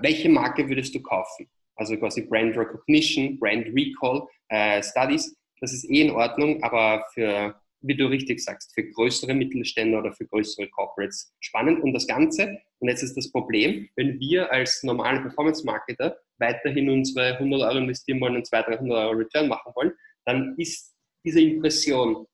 welche 0.00 0.28
Marke 0.28 0.68
würdest 0.68 0.94
du 0.94 1.02
kaufen? 1.02 1.48
Also 1.76 1.96
quasi 1.96 2.22
Brand 2.22 2.56
Recognition, 2.56 3.38
Brand 3.38 3.66
Recall, 3.74 4.26
äh, 4.48 4.82
Studies, 4.82 5.36
das 5.60 5.72
ist 5.72 5.88
eh 5.90 6.02
in 6.02 6.10
Ordnung, 6.10 6.62
aber 6.62 7.04
für 7.12 7.54
wie 7.86 7.96
du 7.96 8.06
richtig 8.06 8.42
sagst, 8.42 8.72
für 8.74 8.82
größere 8.82 9.34
Mittelstände 9.34 9.98
oder 9.98 10.12
für 10.12 10.26
größere 10.26 10.68
Corporates 10.68 11.34
spannend. 11.40 11.82
Und 11.82 11.92
das 11.92 12.06
Ganze, 12.06 12.58
und 12.78 12.88
jetzt 12.88 13.02
ist 13.02 13.16
das 13.16 13.30
Problem, 13.30 13.88
wenn 13.96 14.18
wir 14.18 14.50
als 14.50 14.82
normale 14.82 15.20
Performance-Marketer 15.20 16.16
weiterhin 16.38 16.88
unsere 16.88 17.34
100 17.34 17.62
Euro 17.62 17.78
investieren 17.78 18.20
wollen 18.20 18.36
und 18.36 18.46
200, 18.46 18.80
300 18.80 18.98
Euro 18.98 19.12
Return 19.12 19.48
machen 19.48 19.72
wollen, 19.74 19.92
dann 20.26 20.54
ist 20.58 20.94
diese 21.24 21.40
Impression, 21.40 22.26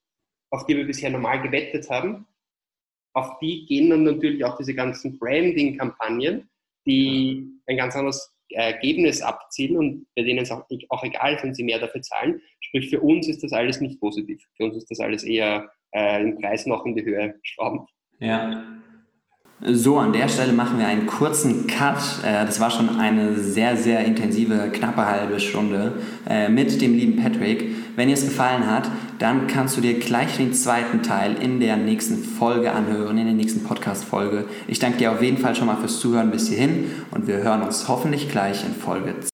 auf 0.50 0.66
die 0.66 0.76
wir 0.76 0.87
bisher 0.87 1.11
normal 1.11 1.42
gewettet 1.42 1.88
haben, 1.90 2.26
auf 3.14 3.38
die 3.40 3.66
gehen 3.66 3.90
dann 3.90 4.05
natürlich 4.05 4.44
auch 4.44 4.57
diese 4.57 4.74
ganzen 4.74 5.18
Branding-Kampagnen, 5.18 6.48
die 6.87 7.48
ein 7.66 7.76
ganz 7.76 7.96
anderes 7.96 8.35
Ergebnis 8.50 9.22
abzielen 9.22 9.76
und 9.76 10.07
bei 10.16 10.22
denen 10.22 10.40
es 10.40 10.50
auch, 10.50 10.64
auch 10.88 11.05
egal 11.05 11.35
ist, 11.35 11.44
wenn 11.44 11.55
sie 11.55 11.62
mehr 11.62 11.79
dafür 11.79 12.03
zahlen. 12.03 12.40
Sprich, 12.61 12.90
für 12.90 13.00
uns 13.00 13.29
ist 13.29 13.42
das 13.42 13.53
alles 13.53 13.81
nicht 13.81 14.00
positiv. 14.00 14.44
Für 14.57 14.64
uns 14.64 14.76
ist 14.76 14.90
das 14.90 15.00
alles 15.00 15.22
eher 15.22 15.70
äh, 15.92 16.20
den 16.20 16.38
Preis 16.40 16.66
noch 16.66 16.85
in 16.85 16.96
die 16.96 17.05
Höhe 17.05 17.38
schrauben. 17.42 17.87
Ja. 18.18 18.80
So, 19.62 19.99
an 19.99 20.14
der 20.14 20.29
Stelle 20.29 20.55
machen 20.55 20.79
wir 20.79 20.87
einen 20.87 21.07
kurzen 21.07 21.66
Cut. 21.66 21.99
Äh, 22.25 22.46
das 22.46 22.61
war 22.61 22.70
schon 22.70 22.99
eine 22.99 23.38
sehr, 23.38 23.77
sehr 23.77 24.03
intensive, 24.07 24.70
knappe 24.73 25.05
halbe 25.05 25.38
Stunde 25.38 25.92
äh, 26.27 26.49
mit 26.49 26.81
dem 26.81 26.94
lieben 26.94 27.23
Patrick. 27.23 27.75
Wenn 27.94 28.09
dir 28.09 28.14
es 28.14 28.25
gefallen 28.25 28.66
hat, 28.66 28.90
dann 29.18 29.49
kannst 29.49 29.77
du 29.77 29.83
dir 29.83 29.99
gleich 29.99 30.38
den 30.38 30.55
zweiten 30.55 31.03
Teil 31.03 31.37
in 31.38 31.61
der 31.61 31.77
nächsten 31.77 32.25
Folge 32.25 32.73
anhören, 32.73 33.18
in 33.18 33.27
der 33.27 33.35
nächsten 33.35 33.62
Podcast-Folge. 33.62 34.46
Ich 34.66 34.79
danke 34.79 34.96
dir 34.96 35.12
auf 35.12 35.20
jeden 35.20 35.37
Fall 35.37 35.55
schon 35.55 35.66
mal 35.66 35.77
fürs 35.77 36.01
Zuhören 36.01 36.31
bis 36.31 36.49
hierhin 36.49 36.90
und 37.11 37.27
wir 37.27 37.37
hören 37.37 37.61
uns 37.61 37.87
hoffentlich 37.87 38.31
gleich 38.31 38.64
in 38.64 38.75
Folge 38.75 39.20